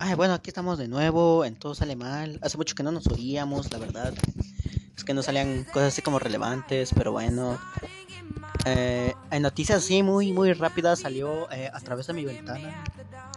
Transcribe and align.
Ay, 0.00 0.14
bueno, 0.14 0.34
aquí 0.34 0.50
estamos 0.50 0.78
de 0.78 0.86
nuevo, 0.86 1.44
en 1.44 1.56
todo 1.56 1.74
sale 1.74 1.96
mal. 1.96 2.38
Hace 2.42 2.56
mucho 2.56 2.74
que 2.74 2.82
no 2.82 2.92
nos 2.92 3.06
oíamos, 3.08 3.72
la 3.72 3.78
verdad. 3.78 4.14
Es 4.96 5.04
que 5.04 5.12
no 5.12 5.22
salían 5.22 5.64
cosas 5.64 5.92
así 5.92 6.02
como 6.02 6.18
relevantes, 6.18 6.90
pero 6.94 7.12
bueno. 7.12 7.58
Eh, 8.64 9.12
en 9.30 9.42
noticias 9.42 9.78
así 9.78 10.02
muy, 10.02 10.32
muy 10.32 10.52
rápidas 10.52 11.00
salió 11.00 11.50
eh, 11.50 11.70
a 11.72 11.80
través 11.80 12.06
de 12.06 12.12
mi 12.12 12.24
ventana 12.24 12.84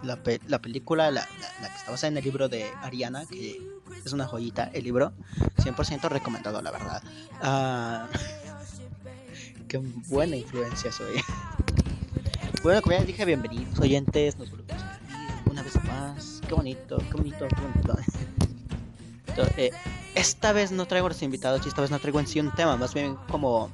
la, 0.03 0.19
la 0.47 0.59
película, 0.59 1.09
la, 1.11 1.27
la, 1.61 1.69
que 1.69 1.93
está 1.93 2.07
en 2.07 2.17
el 2.17 2.23
libro 2.23 2.49
de 2.49 2.69
Ariana, 2.81 3.25
que 3.25 3.61
es 4.03 4.13
una 4.13 4.27
joyita, 4.27 4.69
el 4.73 4.83
libro. 4.83 5.13
100% 5.57 6.09
recomendado, 6.09 6.61
la 6.61 6.71
verdad. 6.71 7.03
Ah, 7.41 8.07
qué 9.67 9.77
buena 10.07 10.35
influencia 10.35 10.91
soy. 10.91 11.21
bueno, 12.63 12.81
como 12.81 12.95
ya 12.95 13.03
dije, 13.03 13.25
bienvenidos 13.25 13.79
oyentes, 13.79 14.37
nos 14.37 14.51
volvemos 14.51 14.81
a 14.83 14.99
una 15.49 15.63
vez 15.63 15.83
más. 15.83 16.30
Qué 16.51 16.55
bonito, 16.55 16.97
qué 16.97 17.13
bonito, 17.13 17.47
qué 17.47 17.61
bonito. 17.61 17.97
Eh, 19.55 19.71
esta 20.15 20.51
vez 20.51 20.73
no 20.73 20.85
traigo 20.85 21.07
a 21.07 21.11
los 21.11 21.21
invitados 21.21 21.61
y 21.63 21.69
esta 21.69 21.79
vez 21.79 21.91
no 21.91 21.99
traigo 21.99 22.19
en 22.19 22.27
sí 22.27 22.41
un 22.41 22.51
tema, 22.51 22.75
más 22.75 22.93
bien 22.93 23.15
como 23.29 23.71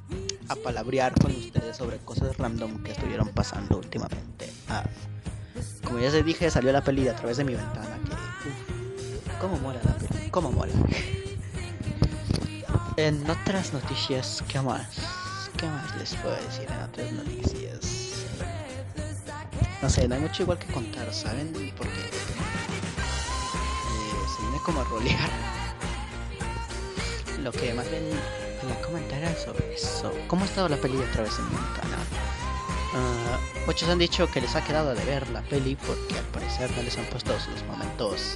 a 0.47 0.55
palabrear 0.57 1.19
con 1.19 1.31
ustedes 1.31 1.75
sobre 1.75 1.97
cosas 1.97 2.37
random 2.37 2.83
que 2.83 2.91
estuvieron 2.91 3.29
pasando 3.29 3.79
últimamente. 3.79 4.53
Ah, 4.69 4.83
como 5.83 5.97
ya 5.97 6.11
les 6.11 6.23
dije, 6.23 6.51
salió 6.51 6.71
la 6.71 6.83
peli 6.83 7.07
a 7.07 7.15
través 7.15 7.37
de 7.37 7.45
mi 7.45 7.55
ventana. 7.55 7.97
Que, 8.05 9.31
¿Cómo 9.41 9.57
mola 9.57 9.79
la 9.83 9.95
peli? 9.95 10.29
¿Cómo 10.29 10.51
mola? 10.51 10.73
En 12.95 13.27
otras 13.27 13.73
noticias, 13.73 14.43
¿qué 14.47 14.61
más? 14.61 15.49
¿Qué 15.57 15.65
más 15.65 15.97
les 15.97 16.13
puedo 16.13 16.35
decir 16.35 16.67
en 16.69 16.83
otras 16.83 17.11
noticias? 17.11 18.07
No 19.81 19.89
sé, 19.89 20.07
no 20.07 20.13
hay 20.13 20.21
mucho 20.21 20.43
igual 20.43 20.59
que 20.59 20.71
contar, 20.71 21.11
¿saben? 21.11 21.51
Porque 21.75 22.26
como 24.67 24.83
rolear. 24.83 25.29
Lo 27.41 27.53
que 27.53 27.73
más 27.73 27.89
bien 27.89 28.03
quería 28.59 28.81
comentar 28.81 29.19
era 29.19 29.33
sobre 29.33 29.73
eso. 29.73 30.11
¿Cómo 30.27 30.43
ha 30.43 30.45
estado 30.45 30.67
la 30.67 30.75
peli 30.75 31.01
a 31.01 31.11
través 31.13 31.37
de 31.37 31.43
mi 31.43 31.49
ventana? 31.51 31.97
Uh, 32.93 33.65
muchos 33.65 33.87
han 33.87 33.97
dicho 33.97 34.29
que 34.29 34.41
les 34.41 34.57
ha 34.57 34.63
quedado 34.65 34.93
de 34.93 35.05
ver 35.05 35.29
la 35.29 35.41
peli 35.41 35.75
porque 35.75 36.17
al 36.17 36.25
parecer 36.25 36.69
no 36.75 36.83
les 36.83 36.97
han 36.97 37.05
puesto 37.05 37.31
los 37.31 37.63
momentos 37.65 38.35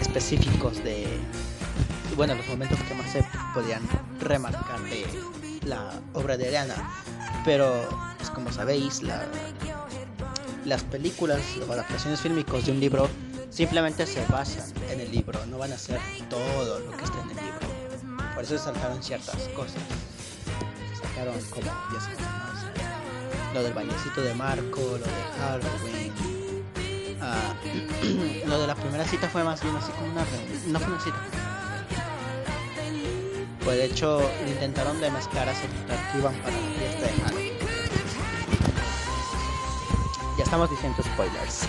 específicos 0.00 0.82
de. 0.82 1.06
Bueno, 2.16 2.34
los 2.34 2.46
momentos 2.48 2.78
que 2.80 2.94
más 2.94 3.10
se 3.12 3.22
podían 3.52 3.82
remarcar 4.18 4.80
de 4.84 5.06
la 5.66 6.00
obra 6.14 6.38
de 6.38 6.48
Ariana. 6.48 6.74
Pero, 7.44 7.86
pues 8.16 8.30
como 8.30 8.50
sabéis, 8.50 9.02
la, 9.02 9.26
las 10.64 10.82
películas 10.84 11.40
o 11.68 11.72
adaptaciones 11.72 12.20
fílmicas 12.20 12.64
de 12.64 12.72
un 12.72 12.80
libro 12.80 13.10
simplemente 13.50 14.06
se 14.06 14.24
basan 14.26 14.64
en 14.90 15.00
el 15.00 15.10
libro, 15.10 15.44
no 15.46 15.58
van 15.58 15.72
a 15.72 15.78
ser 15.78 16.00
todo 16.28 16.80
lo 16.80 16.96
que 16.96 17.04
está 17.04 17.20
en 17.20 17.30
el 17.30 17.36
libro. 17.36 18.34
Por 18.34 18.44
eso 18.44 18.58
saltaron 18.58 19.02
ciertas 19.02 19.36
cosas. 19.54 19.82
Se 20.88 21.02
sacaron 21.02 21.40
como, 21.50 21.66
ya 21.92 22.00
saben, 22.00 22.16
lo 23.54 23.62
del 23.62 23.74
bañecito 23.74 24.22
de 24.22 24.34
Marco, 24.34 24.80
lo 24.80 24.98
de 24.98 25.22
Halloween. 25.38 26.12
Ah, 27.20 27.54
lo 28.46 28.58
de 28.60 28.66
la 28.66 28.74
primera 28.74 29.04
cita 29.04 29.28
fue 29.28 29.44
más 29.44 29.62
bien 29.62 29.76
así 29.76 29.92
como 29.92 30.12
una 30.12 30.24
no 30.68 30.80
fue 30.80 30.92
una 30.92 31.00
cita. 31.00 31.18
Pues 33.64 33.76
de 33.76 33.84
hecho 33.84 34.22
intentaron 34.46 35.00
de 35.00 35.10
mezclar 35.10 35.48
a 35.48 35.52
que 35.52 36.18
iban 36.18 36.34
para 36.36 36.56
la 36.56 36.68
fiesta 36.78 37.06
de 37.06 37.22
Halloween 37.22 37.50
ya 40.40 40.44
estamos 40.44 40.70
diciendo 40.70 41.02
spoilers. 41.02 41.68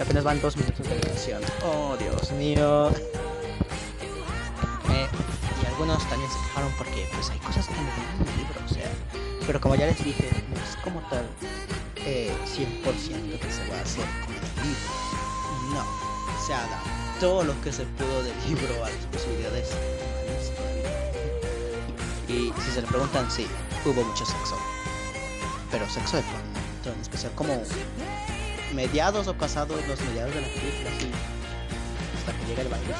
Apenas 0.00 0.24
van 0.24 0.40
dos 0.40 0.56
minutos 0.56 0.88
de 0.88 0.98
grabación. 0.98 1.42
Oh, 1.64 1.96
Dios 1.98 2.32
mío. 2.32 2.90
Eh, 4.90 5.06
y 5.62 5.66
algunos 5.66 5.98
también 6.08 6.30
se 6.30 6.38
quejaron 6.38 6.72
porque 6.76 7.08
pues 7.14 7.30
hay 7.30 7.38
cosas 7.38 7.66
que 7.66 7.74
no 7.74 7.80
en 7.80 8.28
el 8.28 8.36
libro, 8.38 8.60
o 8.64 8.68
sea. 8.68 8.90
Pero 9.46 9.60
como 9.60 9.74
ya 9.74 9.86
les 9.86 10.02
dije, 10.02 10.30
no 10.50 10.56
es 10.56 10.76
como 10.82 11.00
tal 11.08 11.24
eh, 11.96 12.32
100% 12.46 13.38
que 13.38 13.52
se 13.52 13.68
va 13.68 13.78
a 13.78 13.82
hacer 13.82 14.04
con 14.24 14.34
el 14.34 14.40
libro. 14.66 14.92
No, 15.72 15.84
se 16.44 16.54
todo 17.20 17.44
lo 17.44 17.60
que 17.60 17.72
se 17.72 17.84
pudo 17.84 18.22
del 18.22 18.34
libro 18.48 18.84
a 18.84 18.90
las 18.90 19.06
posibilidades 19.12 19.70
Y 22.28 22.52
si 22.60 22.70
se 22.72 22.82
le 22.82 22.88
preguntan, 22.88 23.30
sí, 23.30 23.46
hubo 23.84 24.02
mucho 24.02 24.26
sexo. 24.26 24.58
Pero 25.70 25.88
sexo 25.88 26.16
de 26.16 26.22
forma 26.24 26.52
en 26.90 27.00
especial 27.00 27.32
como 27.36 27.54
mediados 28.74 29.28
o 29.28 29.34
pasados 29.34 29.76
los 29.86 30.00
mediados 30.00 30.34
de 30.34 30.40
la 30.40 30.48
película, 30.48 30.90
así, 30.96 31.10
hasta 32.18 32.32
que 32.38 32.46
llega 32.46 32.62
el 32.62 32.68
baile. 32.68 32.94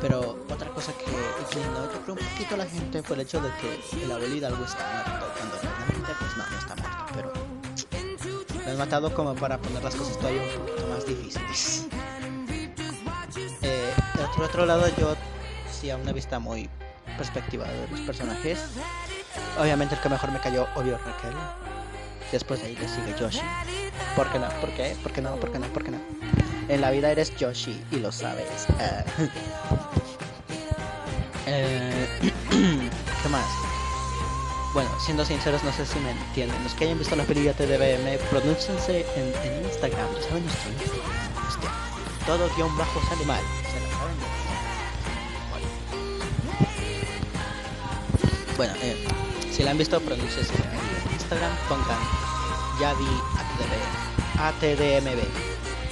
Pero 0.00 0.44
otra 0.50 0.68
cosa 0.70 0.92
que 0.92 1.04
inclinó 1.42 1.88
un 2.08 2.16
poquito 2.16 2.54
a 2.54 2.58
la 2.58 2.66
gente 2.66 3.02
fue 3.02 3.16
el 3.16 3.22
hecho 3.22 3.40
de 3.40 3.48
que 3.60 4.04
el 4.04 4.12
abuelo 4.12 4.34
Hidalgo 4.34 4.64
está 4.64 5.04
muerto, 5.06 5.32
cuando 5.36 5.56
realmente 5.60 6.12
pues 6.18 6.36
no, 6.36 6.50
no 6.50 6.58
está 6.58 6.76
muerto, 6.76 7.06
pero 7.14 8.64
lo 8.64 8.70
han 8.70 8.78
matado 8.78 9.14
como 9.14 9.34
para 9.34 9.58
poner 9.58 9.82
las 9.82 9.94
cosas 9.94 10.18
todavía 10.18 10.42
un 10.42 10.66
poquito 10.66 10.86
más 10.88 11.06
difíciles. 11.06 11.86
Eh, 13.62 13.92
por 14.34 14.44
otro 14.44 14.66
lado 14.66 14.86
yo 14.98 15.16
sí 15.72 15.90
a 15.90 15.96
una 15.96 16.12
vista 16.12 16.38
muy 16.38 16.68
perspectiva 17.16 17.66
de 17.66 17.88
los 17.88 18.00
personajes 18.00 18.60
Obviamente 19.58 19.94
el 19.94 20.00
que 20.00 20.08
mejor 20.08 20.30
me 20.30 20.40
cayó, 20.40 20.66
obvio 20.74 20.98
Raquel. 20.98 21.34
Después 22.32 22.60
de 22.60 22.66
ahí 22.68 22.76
le 22.76 22.88
sigue 22.88 23.14
Yoshi. 23.18 23.40
¿Por 24.14 24.30
qué 24.32 24.38
no? 24.38 24.48
¿Por 24.60 24.70
qué? 24.70 24.96
¿Por 25.02 25.12
qué 25.12 25.20
no? 25.22 25.36
¿Por 25.36 25.52
qué 25.52 25.58
no? 25.58 25.66
¿Por 25.68 25.84
qué 25.84 25.90
no? 25.90 25.98
En 26.68 26.80
la 26.80 26.90
vida 26.90 27.10
eres 27.10 27.34
Yoshi 27.36 27.80
y 27.90 27.96
lo 27.96 28.12
sabes. 28.12 28.66
Eh, 31.48 32.08
eh, 32.22 32.30
¿Qué 33.22 33.28
más? 33.28 33.46
Bueno, 34.74 34.90
siendo 34.98 35.24
sinceros, 35.24 35.62
no 35.62 35.72
sé 35.72 35.86
si 35.86 35.96
me 36.00 36.10
entienden. 36.10 36.60
Los 36.64 36.74
que 36.74 36.86
hayan 36.86 36.98
visto 36.98 37.14
la 37.14 37.22
película 37.22 37.52
de 37.52 37.66
TVM, 37.66 38.18
pronúnciense 38.30 39.06
en, 39.14 39.32
en 39.48 39.64
Instagram. 39.64 40.08
¿Saben 40.28 40.44
nuestro 40.44 40.72
Instagram? 40.72 41.26
todo 42.26 42.50
guion 42.56 42.76
bajo 42.76 43.00
sale 43.08 43.24
mal. 43.24 43.40
¿Se 43.40 43.80
lo 43.80 43.86
saben? 43.96 44.16
Bueno, 48.56 48.74
eh. 48.82 48.96
Si 49.52 49.62
la 49.62 49.70
han 49.70 49.78
visto, 49.78 50.00
pronúnciese 50.00 50.52
en 50.52 50.95
Instagram, 51.26 51.56
pongan 51.68 51.98
Yavi 52.78 53.10
ATDMB, 54.38 55.20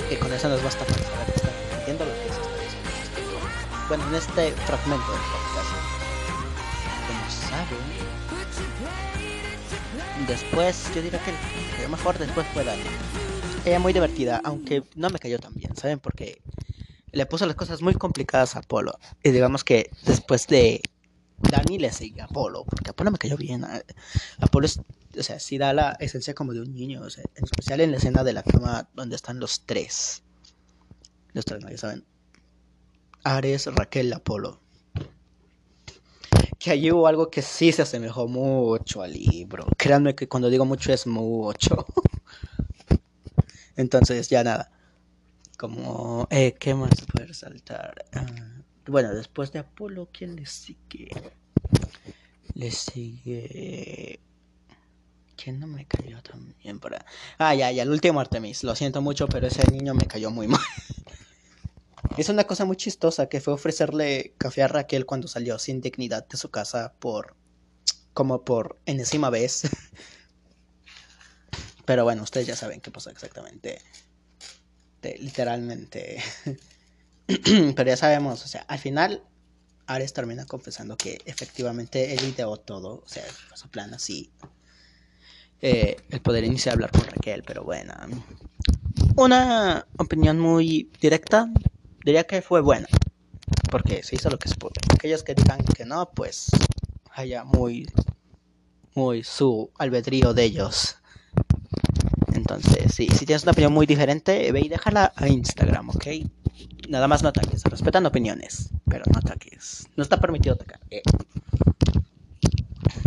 que 0.08 0.18
con 0.20 0.32
eso 0.32 0.48
nos 0.48 0.62
basta 0.62 0.84
para 0.84 1.02
saber 1.02 1.26
que 1.26 1.34
están 1.34 1.52
esta 1.88 2.06
Bueno, 3.88 4.06
en 4.06 4.14
este 4.14 4.52
fragmento 4.52 5.10
del 5.10 5.20
podcast, 5.32 5.70
como 7.08 7.28
saben, 7.50 7.84
después, 10.28 10.94
yo 10.94 11.02
diría 11.02 11.20
que 11.24 11.32
lo 11.82 11.88
mejor 11.88 12.16
después 12.16 12.46
fue 12.54 12.62
Dani. 12.62 12.82
Ella 13.64 13.80
muy 13.80 13.92
divertida, 13.92 14.40
aunque 14.44 14.84
no 14.94 15.10
me 15.10 15.18
cayó 15.18 15.40
tan 15.40 15.52
bien, 15.54 15.74
¿saben? 15.74 15.98
Porque 15.98 16.42
le 17.10 17.26
puso 17.26 17.44
las 17.46 17.56
cosas 17.56 17.82
muy 17.82 17.94
complicadas 17.94 18.54
a 18.54 18.62
Polo. 18.62 18.92
Y 19.24 19.32
digamos 19.32 19.64
que 19.64 19.90
después 20.04 20.46
de 20.46 20.80
Dani 21.38 21.80
le 21.80 21.90
sigue 21.90 22.20
a 22.20 22.26
Apolo, 22.26 22.64
porque 22.64 22.90
Apolo 22.90 23.10
me 23.10 23.18
cayó 23.18 23.36
bien. 23.36 23.66
Apolo 24.38 24.66
es, 24.66 24.78
o 25.18 25.22
sea, 25.22 25.38
sí 25.38 25.58
da 25.58 25.72
la 25.72 25.92
esencia 26.00 26.34
como 26.34 26.52
de 26.52 26.60
un 26.60 26.74
niño, 26.74 27.02
o 27.02 27.10
sea, 27.10 27.24
en 27.34 27.44
especial 27.44 27.80
en 27.80 27.90
la 27.90 27.98
escena 27.98 28.24
de 28.24 28.32
la 28.32 28.42
cama 28.42 28.88
donde 28.94 29.16
están 29.16 29.38
los 29.40 29.64
tres. 29.66 30.22
Los 31.32 31.44
tres, 31.44 31.62
¿no? 31.62 31.70
ya 31.70 31.78
saben. 31.78 32.04
Ares, 33.24 33.66
Raquel, 33.66 34.12
Apolo. 34.12 34.60
Que 36.58 36.70
allí 36.70 36.90
hubo 36.92 37.06
algo 37.06 37.30
que 37.30 37.42
sí 37.42 37.72
se 37.72 37.82
asemejó 37.82 38.28
mucho 38.28 39.02
al 39.02 39.12
libro. 39.12 39.66
Créanme 39.76 40.14
que 40.14 40.28
cuando 40.28 40.50
digo 40.50 40.64
mucho 40.64 40.92
es 40.92 41.06
mucho. 41.06 41.86
Entonces, 43.76 44.28
ya 44.28 44.44
nada. 44.44 44.70
Como, 45.58 46.26
eh, 46.30 46.54
¿qué 46.58 46.74
más 46.74 46.90
puede 47.12 47.26
resaltar? 47.26 48.04
Ah, 48.12 48.26
bueno, 48.86 49.14
después 49.14 49.52
de 49.52 49.60
Apolo, 49.60 50.08
¿quién 50.12 50.36
le 50.36 50.46
sigue? 50.46 51.10
Le 52.54 52.70
sigue. 52.70 54.20
¿Quién 55.44 55.60
no 55.60 55.66
me 55.66 55.84
cayó 55.84 56.22
también 56.22 56.80
para.? 56.80 57.04
Ah, 57.36 57.54
ya, 57.54 57.70
ya, 57.70 57.82
el 57.82 57.90
último 57.90 58.18
Artemis. 58.18 58.64
Lo 58.64 58.74
siento 58.74 59.02
mucho, 59.02 59.28
pero 59.28 59.46
ese 59.46 59.62
niño 59.70 59.92
me 59.92 60.06
cayó 60.06 60.30
muy 60.30 60.48
mal. 60.48 60.60
Es 62.16 62.30
una 62.30 62.44
cosa 62.44 62.64
muy 62.64 62.76
chistosa 62.76 63.28
que 63.28 63.40
fue 63.40 63.52
ofrecerle 63.52 64.34
café 64.38 64.62
a 64.62 64.68
Raquel 64.68 65.04
cuando 65.04 65.26
salió 65.26 65.58
sin 65.58 65.80
dignidad 65.80 66.26
de 66.26 66.36
su 66.38 66.50
casa 66.50 66.94
por. 66.98 67.36
como 68.14 68.44
por 68.44 68.78
enésima 68.86 69.28
vez. 69.28 69.64
Pero 71.84 72.04
bueno, 72.04 72.22
ustedes 72.22 72.46
ya 72.46 72.56
saben 72.56 72.80
qué 72.80 72.90
pasó 72.90 73.10
exactamente. 73.10 73.82
literalmente. 75.02 76.22
Pero 77.26 77.84
ya 77.84 77.96
sabemos, 77.98 78.44
o 78.44 78.48
sea, 78.48 78.62
al 78.62 78.78
final 78.78 79.22
Ares 79.86 80.14
termina 80.14 80.46
confesando 80.46 80.96
que 80.96 81.18
efectivamente 81.26 82.14
él 82.14 82.24
ideó 82.24 82.56
todo, 82.56 83.02
o 83.04 83.08
sea, 83.08 83.24
su 83.54 83.68
plan 83.68 83.92
así. 83.92 84.32
Eh, 85.66 85.96
el 86.10 86.20
poder 86.20 86.44
iniciar 86.44 86.72
a 86.72 86.74
hablar 86.74 86.90
con 86.90 87.06
Raquel, 87.06 87.42
pero 87.42 87.64
bueno. 87.64 87.94
una 89.16 89.86
opinión 89.96 90.38
muy 90.38 90.90
directa, 91.00 91.48
diría 92.04 92.24
que 92.24 92.42
fue 92.42 92.60
buena, 92.60 92.86
porque 93.70 94.02
se 94.02 94.16
hizo 94.16 94.28
lo 94.28 94.38
que 94.38 94.50
se 94.50 94.56
pudo. 94.56 94.72
Aquellos 94.92 95.22
que 95.22 95.34
digan 95.34 95.64
que 95.74 95.86
no, 95.86 96.10
pues 96.10 96.50
haya 97.12 97.44
muy, 97.44 97.86
muy 98.94 99.24
su 99.24 99.70
albedrío 99.78 100.34
de 100.34 100.44
ellos. 100.44 100.98
Entonces, 102.34 102.94
sí, 102.94 103.08
si 103.08 103.24
tienes 103.24 103.44
una 103.44 103.52
opinión 103.52 103.72
muy 103.72 103.86
diferente, 103.86 104.52
ve 104.52 104.60
y 104.60 104.68
déjala 104.68 105.14
a 105.16 105.28
Instagram, 105.28 105.88
¿ok? 105.88 106.06
Nada 106.90 107.08
más 107.08 107.22
no 107.22 107.30
ataques, 107.30 107.64
respetan 107.64 108.04
opiniones, 108.04 108.68
pero 108.84 109.04
no 109.10 109.18
ataques. 109.18 109.88
No 109.96 110.02
está 110.02 110.20
permitido 110.20 110.56
atacar. 110.56 110.80
Eh. 110.90 111.00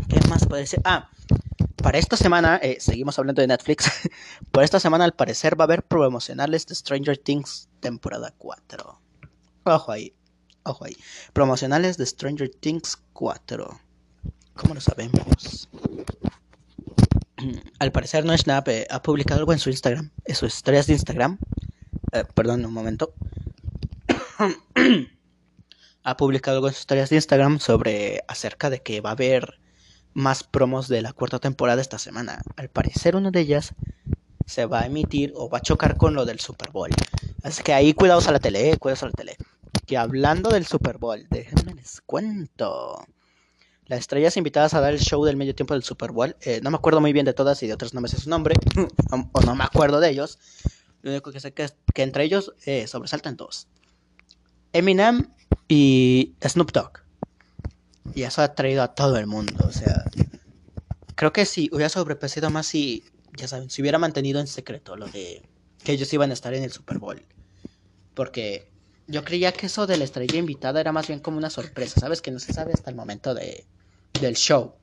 ¿Qué 0.10 0.28
más 0.28 0.48
puede 0.48 0.66
ser? 0.66 0.82
Ah, 0.86 1.12
para 1.88 2.00
esta 2.00 2.18
semana, 2.18 2.60
eh, 2.62 2.76
seguimos 2.82 3.18
hablando 3.18 3.42
de 3.42 3.48
Netflix. 3.48 3.90
Por 4.52 4.66
esta 4.66 4.78
semana, 4.78 5.06
al 5.06 5.14
parecer, 5.14 5.58
va 5.58 5.64
a 5.64 5.68
haber 5.68 5.84
promocionales 5.84 6.68
de 6.68 6.76
Stranger 6.76 7.18
Things 7.18 7.70
temporada 7.80 8.34
4. 8.38 9.02
Ojo 9.64 9.92
ahí, 9.94 10.14
ojo 10.64 10.84
ahí. 10.84 10.98
Promocionales 11.32 11.96
de 11.96 12.06
Stranger 12.06 12.50
Things 12.50 13.02
4. 13.14 13.80
¿Cómo 14.56 14.74
lo 14.74 14.82
sabemos? 14.82 15.70
Al 17.80 17.94
parecer, 17.94 18.26
No 18.26 18.38
Snap 18.38 18.68
eh, 18.68 18.86
ha 18.90 19.02
publicado 19.02 19.40
algo 19.40 19.54
en 19.54 19.60
su 19.60 19.70
Instagram, 19.70 20.12
en 20.26 20.36
sus 20.36 20.54
historias 20.54 20.88
de 20.88 20.94
Instagram. 20.94 21.40
Eh, 22.12 22.26
perdón, 22.34 22.66
un 22.66 22.74
momento. 22.74 23.14
ha 26.04 26.18
publicado 26.18 26.58
algo 26.58 26.68
en 26.68 26.74
sus 26.74 26.82
historias 26.82 27.10
de 27.10 27.16
Instagram 27.16 27.60
sobre 27.60 28.26
acerca 28.28 28.70
de 28.70 28.82
que 28.82 29.00
va 29.00 29.12
a 29.12 29.14
haber 29.14 29.62
más 30.14 30.44
promos 30.44 30.88
de 30.88 31.02
la 31.02 31.14
cuarta 31.14 31.40
temporada 31.40 31.82
esta 31.82 32.00
semana. 32.00 32.42
Al 32.56 32.70
parecer 32.70 33.16
una 33.16 33.32
de 33.32 33.42
ellas 33.42 33.74
se 34.46 34.66
va 34.66 34.82
a 34.82 34.86
emitir 34.86 35.34
o 35.36 35.50
va 35.50 35.60
a 35.60 35.62
chocar 35.62 35.98
con 35.98 36.14
lo 36.14 36.26
del 36.26 36.40
Super 36.40 36.72
Bowl. 36.72 36.90
Así 37.44 37.64
que 37.64 37.74
ahí 37.74 37.94
cuidados 37.94 38.28
a 38.28 38.32
la 38.32 38.40
tele, 38.40 38.72
eh, 38.72 38.78
cuidados 38.78 39.04
a 39.04 39.08
la 39.08 39.12
tele. 39.12 39.38
Que 39.86 39.98
hablando 39.98 40.50
del 40.50 40.66
Super 40.66 40.98
Bowl, 40.98 41.28
déjenme 41.30 41.74
les 41.76 42.02
cuento. 42.02 43.06
Las 43.86 44.00
estrellas 44.00 44.36
invitadas 44.36 44.74
a 44.74 44.82
dar 44.82 44.94
el 44.94 45.00
show 45.00 45.24
del 45.24 45.38
medio 45.38 45.56
tiempo 45.56 45.74
del 45.74 45.84
Super 45.84 46.12
Bowl, 46.12 46.36
eh, 46.42 46.60
no 46.62 46.72
me 46.72 46.78
acuerdo 46.78 47.00
muy 47.00 47.14
bien 47.14 47.26
de 47.26 47.34
todas 47.34 47.62
y 47.64 47.68
de 47.68 47.74
otras 47.74 47.94
no 47.94 48.02
me 48.02 48.10
sé 48.10 48.18
su 48.20 48.30
nombre, 48.30 48.56
o 49.32 49.42
no 49.42 49.56
me 49.56 49.64
acuerdo 49.64 50.00
de 50.00 50.10
ellos. 50.10 50.40
Lo 51.02 51.12
único 51.12 51.32
que 51.32 51.40
sé 51.40 51.54
que 51.54 51.64
es 51.64 51.76
que 51.94 52.04
entre 52.04 52.24
ellos 52.24 52.54
eh, 52.66 52.86
sobresaltan 52.88 53.38
dos. 53.38 53.68
Eminem 54.74 55.30
y 55.70 56.36
Snoop 56.46 56.72
Dogg. 56.72 57.07
Y 58.16 58.24
eso 58.24 58.42
ha 58.42 58.56
traído 58.56 58.84
a 58.84 58.96
todo 58.96 59.18
el 59.18 59.28
mundo. 59.28 59.66
O 59.68 59.72
sea, 59.72 60.06
creo 61.16 61.34
que 61.34 61.46
si 61.46 61.70
hubiera 61.72 61.90
sobrepesado 61.90 62.50
más 62.50 62.68
si, 62.68 63.04
ya 63.36 63.48
saben, 63.48 63.70
si 63.70 63.82
hubiera 63.82 64.00
mantenido 64.00 64.40
en 64.40 64.48
secreto 64.48 64.96
lo 64.96 65.08
de 65.08 65.44
que 65.84 65.92
ellos 65.92 66.12
iban 66.14 66.32
a 66.32 66.34
estar 66.34 66.54
en 66.54 66.64
el 66.64 66.72
Super 66.72 66.98
Bowl. 67.00 67.24
Porque 68.14 68.70
yo 69.08 69.24
creía 69.24 69.52
que 69.52 69.68
eso 69.68 69.88
de 69.88 69.98
la 69.98 70.04
estrella 70.04 70.38
invitada 70.38 70.82
era 70.82 70.92
más 70.92 71.08
bien 71.08 71.20
como 71.20 71.38
una 71.38 71.50
sorpresa, 71.50 72.00
¿sabes? 72.00 72.22
Que 72.22 72.32
no 72.32 72.40
se 72.40 72.54
sabe 72.54 72.74
hasta 72.74 72.90
el 72.90 72.96
momento 72.96 73.34
de, 73.34 73.66
del 74.20 74.36
show. 74.36 74.74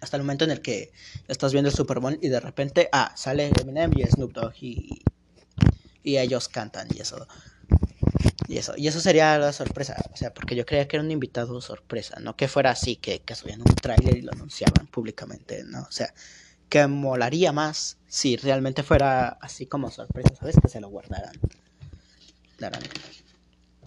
Hasta 0.00 0.16
el 0.16 0.22
momento 0.22 0.44
en 0.44 0.50
el 0.50 0.60
que 0.60 0.92
estás 1.28 1.52
viendo 1.52 1.70
el 1.70 1.76
Super 1.76 1.98
Bowl 2.00 2.18
y 2.20 2.28
de 2.28 2.40
repente, 2.40 2.88
ah, 2.92 3.12
sale 3.16 3.50
Eminem 3.60 3.92
y 3.96 4.02
Snoop 4.04 4.32
Dogg 4.32 4.54
y, 4.60 5.02
y 6.02 6.18
ellos 6.18 6.48
cantan 6.48 6.88
y 6.94 7.00
eso. 7.00 7.26
Y 8.48 8.58
eso, 8.58 8.74
y 8.76 8.88
eso 8.88 9.00
sería 9.00 9.38
la 9.38 9.52
sorpresa, 9.52 9.96
o 10.12 10.16
sea, 10.16 10.32
porque 10.32 10.54
yo 10.54 10.64
creía 10.66 10.86
que 10.86 10.96
era 10.96 11.04
un 11.04 11.10
invitado 11.10 11.60
sorpresa, 11.60 12.20
no 12.20 12.36
que 12.36 12.48
fuera 12.48 12.70
así, 12.70 12.96
que, 12.96 13.20
que 13.20 13.34
subían 13.34 13.60
un 13.60 13.74
tráiler 13.74 14.16
y 14.16 14.22
lo 14.22 14.32
anunciaban 14.32 14.86
públicamente, 14.86 15.64
¿no? 15.64 15.82
O 15.82 15.92
sea, 15.92 16.12
que 16.68 16.86
molaría 16.86 17.52
más 17.52 17.98
si 18.06 18.36
realmente 18.36 18.82
fuera 18.82 19.28
así 19.40 19.66
como 19.66 19.90
sorpresa, 19.90 20.34
¿sabes? 20.36 20.56
Que 20.60 20.68
se 20.68 20.80
lo 20.80 20.88
guardaran. 20.88 21.32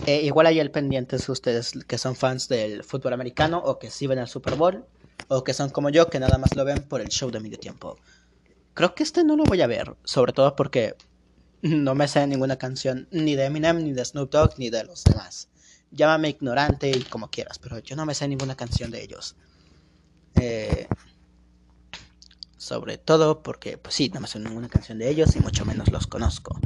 Eh, 0.06 0.22
igual 0.24 0.48
hay 0.48 0.60
el 0.60 0.72
pendientes 0.72 1.28
ustedes 1.28 1.74
que 1.88 1.98
son 1.98 2.16
fans 2.16 2.48
del 2.48 2.84
fútbol 2.84 3.14
americano 3.14 3.58
o 3.58 3.80
que 3.80 3.90
sí 3.90 4.08
ven 4.08 4.20
el 4.20 4.28
Super 4.28 4.56
Bowl 4.56 4.86
o 5.28 5.44
que 5.44 5.54
son 5.54 5.70
como 5.70 5.90
yo 5.90 6.10
que 6.10 6.20
nada 6.20 6.38
más 6.38 6.56
lo 6.56 6.64
ven 6.66 6.84
por 6.84 7.02
el 7.02 7.10
show 7.10 7.32
de 7.32 7.40
medio 7.40 7.58
tiempo. 7.58 7.98
Creo 8.74 8.94
que 8.94 9.04
este 9.04 9.24
no 9.24 9.36
lo 9.36 9.44
voy 9.44 9.62
a 9.62 9.68
ver, 9.68 9.96
sobre 10.04 10.34
todo 10.34 10.56
porque 10.56 10.96
no 11.62 11.96
me 11.96 12.08
sé 12.08 12.26
ninguna 12.28 12.58
canción 12.58 13.08
ni 13.12 13.36
de 13.36 13.46
Eminem, 13.46 13.84
ni 13.84 13.94
de 13.94 14.06
Snoop 14.06 14.32
Dogg, 14.32 14.58
ni 14.58 14.70
de 14.70 14.84
los 14.84 15.04
demás. 15.04 15.50
Llámame 15.92 16.30
ignorante 16.30 16.90
y 16.90 17.02
como 17.04 17.30
quieras, 17.30 17.60
pero 17.60 17.80
yo 17.80 17.96
no 17.96 18.06
me 18.06 18.14
sé 18.14 18.28
ninguna 18.28 18.56
canción 18.56 18.92
de 18.92 19.04
ellos. 19.04 19.36
Eh, 20.36 20.88
sobre 22.58 22.98
todo 22.98 23.44
porque, 23.44 23.78
pues 23.78 23.96
sí, 23.96 24.10
no 24.14 24.20
me 24.20 24.28
sé 24.28 24.40
ninguna 24.40 24.68
canción 24.68 25.00
de 25.00 25.10
ellos 25.10 25.36
y 25.36 25.40
mucho 25.40 25.64
menos 25.66 25.90
los 25.92 26.08
conozco. 26.08 26.60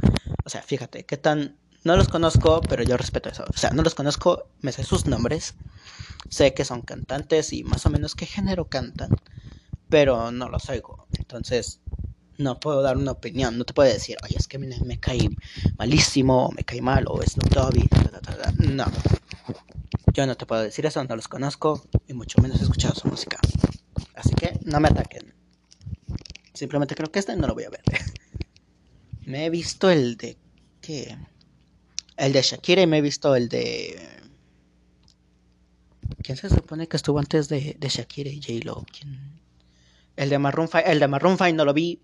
O 0.44 0.50
sea, 0.50 0.62
fíjate, 0.62 1.04
qué 1.04 1.16
tan... 1.16 1.58
No 1.84 1.96
los 1.96 2.08
conozco, 2.08 2.60
pero 2.60 2.82
yo 2.82 2.96
respeto 2.96 3.28
eso. 3.28 3.44
O 3.52 3.56
sea, 3.56 3.70
no 3.70 3.82
los 3.82 3.94
conozco, 3.94 4.48
me 4.60 4.72
sé 4.72 4.84
sus 4.84 5.06
nombres. 5.06 5.54
Sé 6.28 6.54
que 6.54 6.64
son 6.64 6.82
cantantes 6.82 7.52
y 7.52 7.64
más 7.64 7.86
o 7.86 7.90
menos 7.90 8.14
qué 8.14 8.26
género 8.26 8.68
cantan, 8.68 9.10
pero 9.88 10.32
no 10.32 10.48
los 10.48 10.68
oigo. 10.68 11.06
Entonces, 11.18 11.81
no 12.42 12.60
puedo 12.60 12.82
dar 12.82 12.96
una 12.96 13.12
opinión, 13.12 13.56
no 13.56 13.64
te 13.64 13.72
puedo 13.72 13.92
decir, 13.92 14.16
oye, 14.24 14.36
es 14.38 14.48
que 14.48 14.58
me, 14.58 14.68
me 14.84 14.98
cae 14.98 15.28
malísimo, 15.78 16.50
me 16.56 16.64
cae 16.64 16.80
mal, 16.80 17.04
o 17.08 17.22
es 17.22 17.34
Dogg, 17.36 17.74
no. 18.58 18.86
Yo 20.12 20.26
no 20.26 20.36
te 20.36 20.46
puedo 20.46 20.62
decir 20.62 20.84
eso, 20.84 21.02
no 21.04 21.16
los 21.16 21.28
conozco, 21.28 21.82
y 22.06 22.12
mucho 22.12 22.40
menos 22.42 22.60
he 22.60 22.64
escuchado 22.64 22.94
su 22.94 23.08
música. 23.08 23.38
Así 24.14 24.34
que 24.34 24.58
no 24.64 24.78
me 24.80 24.88
ataquen. 24.88 25.32
Simplemente 26.52 26.94
creo 26.94 27.10
que 27.10 27.18
este 27.18 27.34
no 27.36 27.46
lo 27.46 27.54
voy 27.54 27.64
a 27.64 27.70
ver. 27.70 27.82
me 29.26 29.46
he 29.46 29.50
visto 29.50 29.90
el 29.90 30.16
de... 30.16 30.36
¿Qué? 30.80 31.16
El 32.16 32.32
de 32.32 32.42
Shakira 32.42 32.82
y 32.82 32.86
me 32.86 32.98
he 32.98 33.00
visto 33.00 33.34
el 33.34 33.48
de... 33.48 33.98
¿Quién 36.22 36.36
se 36.36 36.50
supone 36.50 36.88
que 36.88 36.96
estuvo 36.96 37.18
antes 37.18 37.48
de, 37.48 37.76
de 37.78 37.88
Shakira 37.88 38.30
y 38.30 38.40
J-Lo? 38.40 38.84
El 40.16 40.28
de 40.28 40.38
Maroon 40.38 40.68
5, 40.68 40.78
el 40.86 41.00
de 41.00 41.08
Maroon 41.08 41.38
5 41.38 41.54
no 41.54 41.64
lo 41.64 41.72
vi, 41.72 42.00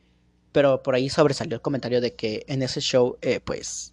pero 0.52 0.82
por 0.82 0.94
ahí 0.94 1.08
sobresalió 1.08 1.56
el 1.56 1.62
comentario 1.62 2.00
de 2.00 2.14
que 2.14 2.44
en 2.48 2.62
ese 2.62 2.80
show, 2.80 3.18
eh, 3.22 3.40
pues, 3.40 3.92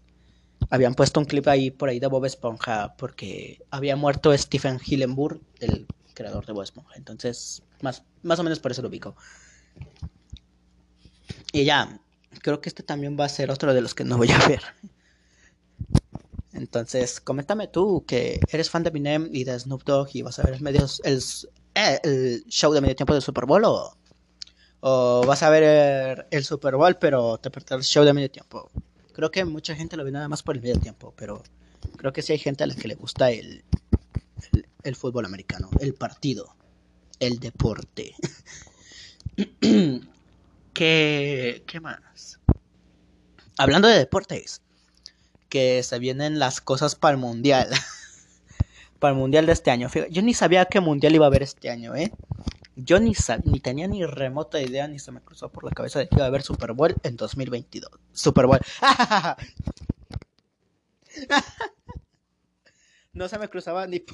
habían 0.70 0.96
puesto 0.96 1.20
un 1.20 1.26
clip 1.26 1.48
ahí 1.48 1.72
por 1.72 1.90
ahí 1.90 2.00
de 2.00 2.08
Bob 2.08 2.26
Esponja 2.26 2.96
porque 2.98 3.62
había 3.72 3.96
muerto 3.96 4.36
Stephen 4.38 4.80
Hillenburg, 4.84 5.42
el 5.60 5.86
creador 6.14 6.46
de 6.46 6.54
Bob 6.54 6.64
Esponja. 6.64 6.96
Entonces, 6.96 7.64
más, 7.82 8.04
más 8.24 8.40
o 8.40 8.44
menos 8.44 8.60
por 8.60 8.72
eso 8.72 8.82
lo 8.82 8.90
ubico. 8.90 9.16
Y 11.52 11.66
ya, 11.66 12.00
creo 12.42 12.62
que 12.62 12.70
este 12.70 12.84
también 12.84 13.18
va 13.20 13.26
a 13.26 13.30
ser 13.30 13.52
otro 13.52 13.74
de 13.74 13.82
los 13.82 13.94
que 13.94 14.04
no 14.04 14.18
voy 14.18 14.32
a 14.32 14.48
ver. 14.48 14.62
Entonces, 16.54 17.20
coméntame 17.20 17.68
tú 17.68 18.06
que 18.08 18.40
eres 18.50 18.70
fan 18.70 18.84
de 18.84 18.90
Eminem 18.90 19.30
y 19.32 19.44
de 19.44 19.60
Snoop 19.60 19.84
Dogg 19.84 20.10
y 20.14 20.22
vas 20.22 20.40
a 20.40 20.44
ver 20.44 20.56
el, 20.56 20.62
medios, 20.62 21.02
el, 21.04 21.22
eh, 21.76 22.00
el 22.04 22.46
show 22.48 22.72
de 22.74 22.80
medio 22.80 22.96
tiempo 22.96 23.14
del 23.14 23.22
Super 23.22 23.46
Bowl 23.46 23.66
o 23.66 23.98
o 24.88 25.26
vas 25.26 25.42
a 25.42 25.50
ver 25.50 26.28
el, 26.30 26.46
Super 26.46 26.76
Bowl, 26.76 26.96
pero 26.98 27.40
te 27.40 27.50
perdés 27.50 27.72
el 27.72 27.84
show 27.84 28.06
de 28.06 28.14
medio 28.14 28.30
tiempo. 28.30 28.70
Creo 29.14 29.32
que 29.32 29.44
mucha 29.44 29.74
gente 29.74 29.98
lo 29.98 30.04
ve 30.04 30.12
nada 30.12 30.28
más 30.28 30.44
por 30.44 30.56
el 30.56 30.62
medio 30.62 30.80
tiempo, 30.80 31.12
pero 31.18 31.42
creo 31.98 32.14
que 32.14 32.22
sí 32.22 32.34
hay 32.34 32.38
gente 32.38 32.64
a 32.64 32.68
la 32.68 32.76
que 32.76 32.88
le 32.88 32.94
gusta 32.94 33.32
el, 33.32 33.64
el, 34.84 34.96
fútbol 34.96 35.26
americano, 35.26 35.72
el 35.80 35.96
partido, 35.96 36.56
el 37.20 37.40
deporte. 37.40 38.14
¿Qué, 40.74 41.64
¿Qué 41.66 41.80
más? 41.80 42.40
Hablando 43.58 43.88
de 43.88 43.98
deportes, 43.98 44.62
que 45.50 45.82
se 45.82 45.98
vienen 45.98 46.38
las 46.38 46.62
cosas 46.62 46.94
para 46.94 47.14
el 47.14 47.18
mundial. 47.18 47.72
para 49.00 49.14
el 49.14 49.18
mundial 49.18 49.48
de 49.48 49.54
este 49.54 49.72
año. 49.72 49.90
Yo 50.12 50.22
ni 50.22 50.36
sabía 50.36 50.66
qué 50.66 50.80
mundial 50.80 51.16
iba 51.16 51.26
a 51.26 51.30
haber 51.30 51.42
este 51.42 51.72
año, 51.72 51.96
¿eh? 51.96 52.12
Yo 52.76 53.00
ni, 53.00 53.14
ni 53.46 53.60
tenía 53.60 53.88
ni 53.88 54.06
remota 54.06 54.62
idea, 54.62 54.88
ni 54.88 55.00
se 55.00 55.12
me 55.12 55.22
cruzó 55.22 55.50
por 55.50 55.64
la 55.64 55.72
cabeza 55.72 56.00
de 56.00 56.08
que 56.08 56.16
iba 56.16 56.26
a 56.26 56.28
haber 56.28 56.42
Super 56.42 56.74
Bowl 56.74 56.96
en 57.04 57.16
2022. 57.16 57.92
Super 58.12 58.48
Bowl. 58.48 58.60
no 63.14 63.30
se 63.30 63.40
me 63.40 63.48
cruzaba 63.48 63.88
ni 63.88 64.04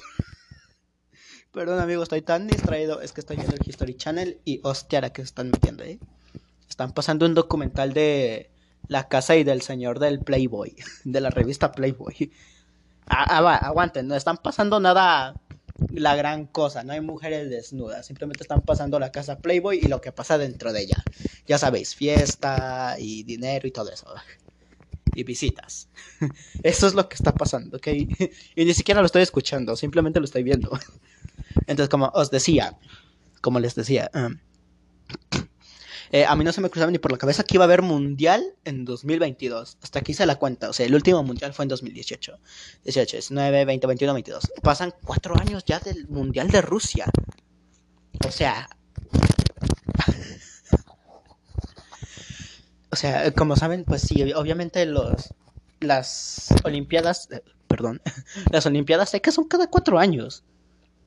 Perdón, 1.52 1.80
amigo, 1.80 2.02
estoy 2.02 2.22
tan 2.22 2.46
distraído. 2.46 3.00
Es 3.00 3.12
que 3.12 3.20
estoy 3.20 3.36
viendo 3.36 3.56
el 3.56 3.68
History 3.68 3.96
Channel 3.96 4.40
y 4.44 4.60
hostia, 4.62 5.00
la 5.00 5.12
que 5.12 5.22
se 5.22 5.26
están 5.26 5.50
metiendo, 5.50 5.84
¿eh? 5.84 5.98
Están 6.68 6.92
pasando 6.92 7.26
un 7.26 7.34
documental 7.34 7.92
de 7.92 8.50
la 8.88 9.08
casa 9.08 9.36
y 9.36 9.44
del 9.44 9.60
señor 9.60 9.98
del 9.98 10.20
Playboy, 10.20 10.74
de 11.04 11.20
la 11.20 11.30
revista 11.30 11.72
Playboy. 11.72 12.32
Ah, 13.06 13.26
ah 13.28 13.56
aguanten, 13.56 14.06
no 14.06 14.14
están 14.14 14.38
pasando 14.38 14.80
nada 14.80 15.34
la 15.90 16.16
gran 16.16 16.46
cosa, 16.46 16.82
no 16.84 16.92
hay 16.92 17.00
mujeres 17.00 17.50
desnudas, 17.50 18.06
simplemente 18.06 18.42
están 18.42 18.62
pasando 18.62 18.98
la 18.98 19.12
casa 19.12 19.38
Playboy 19.38 19.78
y 19.82 19.88
lo 19.88 20.00
que 20.00 20.12
pasa 20.12 20.38
dentro 20.38 20.72
de 20.72 20.82
ella. 20.82 21.04
Ya 21.46 21.58
sabéis, 21.58 21.94
fiesta 21.94 22.96
y 22.98 23.22
dinero 23.24 23.66
y 23.66 23.70
todo 23.70 23.90
eso. 23.90 24.06
Y 25.14 25.24
visitas. 25.24 25.88
Eso 26.62 26.86
es 26.86 26.94
lo 26.94 27.08
que 27.08 27.16
está 27.16 27.34
pasando, 27.34 27.76
¿ok? 27.76 27.86
Y 28.56 28.64
ni 28.64 28.74
siquiera 28.74 29.00
lo 29.00 29.06
estoy 29.06 29.22
escuchando, 29.22 29.76
simplemente 29.76 30.20
lo 30.20 30.24
estoy 30.24 30.42
viendo. 30.42 30.70
Entonces, 31.66 31.88
como 31.88 32.10
os 32.14 32.30
decía, 32.30 32.78
como 33.40 33.60
les 33.60 33.74
decía, 33.74 34.10
um, 34.14 34.38
Eh, 36.12 36.26
a 36.26 36.36
mí 36.36 36.44
no 36.44 36.52
se 36.52 36.60
me 36.60 36.68
cruzaba 36.68 36.92
ni 36.92 36.98
por 36.98 37.10
la 37.10 37.16
cabeza 37.16 37.42
que 37.42 37.56
iba 37.56 37.64
a 37.64 37.66
haber 37.66 37.80
mundial 37.80 38.44
en 38.64 38.84
2022. 38.84 39.78
Hasta 39.82 40.00
aquí 40.00 40.12
se 40.12 40.26
la 40.26 40.36
cuenta. 40.36 40.68
O 40.68 40.74
sea, 40.74 40.84
el 40.84 40.94
último 40.94 41.22
mundial 41.22 41.54
fue 41.54 41.64
en 41.64 41.70
2018. 41.70 42.38
18, 42.84 43.16
19, 43.16 43.64
20, 43.64 43.86
21, 43.86 44.12
22. 44.12 44.52
Pasan 44.62 44.92
cuatro 45.04 45.34
años 45.40 45.64
ya 45.64 45.80
del 45.80 46.06
mundial 46.08 46.50
de 46.50 46.60
Rusia. 46.60 47.06
O 48.26 48.30
sea. 48.30 48.68
o 52.90 52.96
sea, 52.96 53.32
como 53.32 53.56
saben, 53.56 53.84
pues 53.84 54.02
sí, 54.02 54.34
obviamente 54.34 54.84
los 54.84 55.32
las 55.80 56.54
Olimpiadas, 56.64 57.30
eh, 57.30 57.42
perdón, 57.68 58.02
las 58.50 58.66
Olimpiadas 58.66 59.16
que 59.22 59.32
son 59.32 59.48
cada 59.48 59.68
cuatro 59.68 59.98
años. 59.98 60.44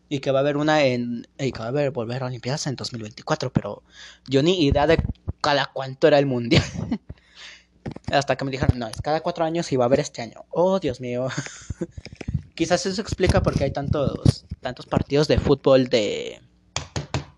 Y 0.07 0.19
que 0.19 0.31
va 0.31 0.39
a 0.39 0.41
haber 0.41 0.57
una 0.57 0.83
en. 0.83 1.27
Y 1.39 1.51
que 1.51 1.59
va 1.59 1.65
a 1.65 1.69
haber 1.69 1.91
volver 1.91 2.23
a 2.23 2.27
Olimpiadas 2.27 2.67
en 2.67 2.75
2024. 2.75 3.51
Pero 3.51 3.83
yo 4.27 4.43
ni 4.43 4.65
idea 4.65 4.87
de 4.87 5.01
cada 5.41 5.67
cuánto 5.67 6.07
era 6.07 6.19
el 6.19 6.25
mundial. 6.25 6.63
Hasta 8.11 8.35
que 8.35 8.45
me 8.45 8.51
dijeron, 8.51 8.79
no, 8.79 8.87
es 8.87 9.01
cada 9.01 9.21
cuatro 9.21 9.45
años 9.45 9.71
y 9.71 9.75
va 9.75 9.85
a 9.85 9.87
haber 9.87 9.99
este 9.99 10.21
año. 10.21 10.45
Oh, 10.49 10.79
Dios 10.79 11.01
mío. 11.01 11.27
Quizás 12.55 12.85
eso 12.85 13.01
explica 13.01 13.41
por 13.43 13.57
qué 13.57 13.65
hay 13.65 13.71
tantos, 13.71 14.45
tantos 14.61 14.85
partidos 14.85 15.27
de 15.27 15.39
fútbol, 15.39 15.87
de, 15.87 16.41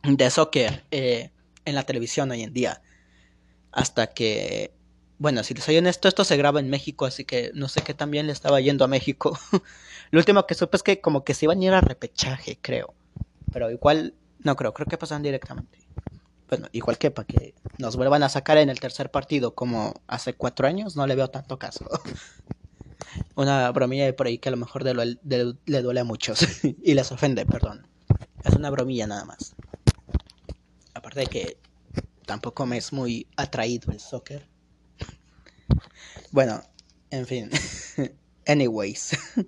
de 0.03 0.29
soccer 0.29 0.85
eh, 0.91 1.31
en 1.65 1.75
la 1.75 1.83
televisión 1.83 2.29
hoy 2.31 2.43
en 2.43 2.53
día. 2.53 2.81
Hasta 3.71 4.07
que 4.07 4.76
bueno, 5.19 5.43
si 5.43 5.53
les 5.53 5.63
soy 5.63 5.77
honesto, 5.77 6.07
esto 6.07 6.23
se 6.23 6.37
graba 6.37 6.59
en 6.59 6.69
México, 6.69 7.05
así 7.05 7.25
que 7.25 7.51
no 7.53 7.67
sé 7.67 7.81
qué 7.81 7.93
también 7.93 8.27
le 8.27 8.33
estaba 8.33 8.61
yendo 8.61 8.85
a 8.85 8.87
México. 8.87 9.37
Lo 10.11 10.19
último 10.19 10.45
que 10.45 10.55
supe 10.55 10.77
es 10.77 10.83
que 10.83 11.01
como 11.01 11.23
que 11.23 11.33
se 11.33 11.45
iban 11.45 11.59
a 11.59 11.65
ir 11.65 11.73
a 11.73 11.81
repechaje, 11.81 12.59
creo. 12.61 12.93
Pero 13.51 13.71
igual, 13.71 14.13
no 14.39 14.55
creo, 14.55 14.73
creo 14.73 14.87
que 14.87 14.97
pasan 14.97 15.23
directamente. 15.23 15.79
Bueno, 16.49 16.67
igual 16.71 16.97
que 16.97 17.11
para 17.11 17.25
que 17.25 17.55
nos 17.77 17.95
vuelvan 17.95 18.23
a 18.23 18.29
sacar 18.29 18.57
en 18.57 18.69
el 18.69 18.79
tercer 18.79 19.11
partido 19.11 19.53
como 19.53 20.01
hace 20.07 20.33
cuatro 20.33 20.67
años, 20.67 20.95
no 20.95 21.07
le 21.07 21.15
veo 21.15 21.29
tanto 21.29 21.57
caso. 21.57 21.89
una 23.35 23.69
bromilla 23.71 24.15
por 24.15 24.27
ahí 24.27 24.37
que 24.37 24.49
a 24.49 24.51
lo 24.51 24.57
mejor 24.57 24.83
le 24.83 25.81
duele 25.81 25.99
a 25.99 26.03
muchos 26.03 26.39
y 26.63 26.93
les 26.93 27.11
ofende, 27.11 27.45
perdón. 27.45 27.87
Es 28.43 28.53
una 28.53 28.69
bromilla 28.69 29.07
nada 29.07 29.25
más. 29.25 29.55
Aparte 30.93 31.21
de 31.21 31.27
que 31.27 31.57
tampoco 32.25 32.65
me 32.65 32.77
es 32.77 32.93
muy 32.93 33.27
atraído 33.35 33.91
el 33.91 33.99
soccer. 33.99 34.47
Bueno, 36.31 36.61
en 37.09 37.25
fin. 37.25 37.49
Anyways. 38.47 39.17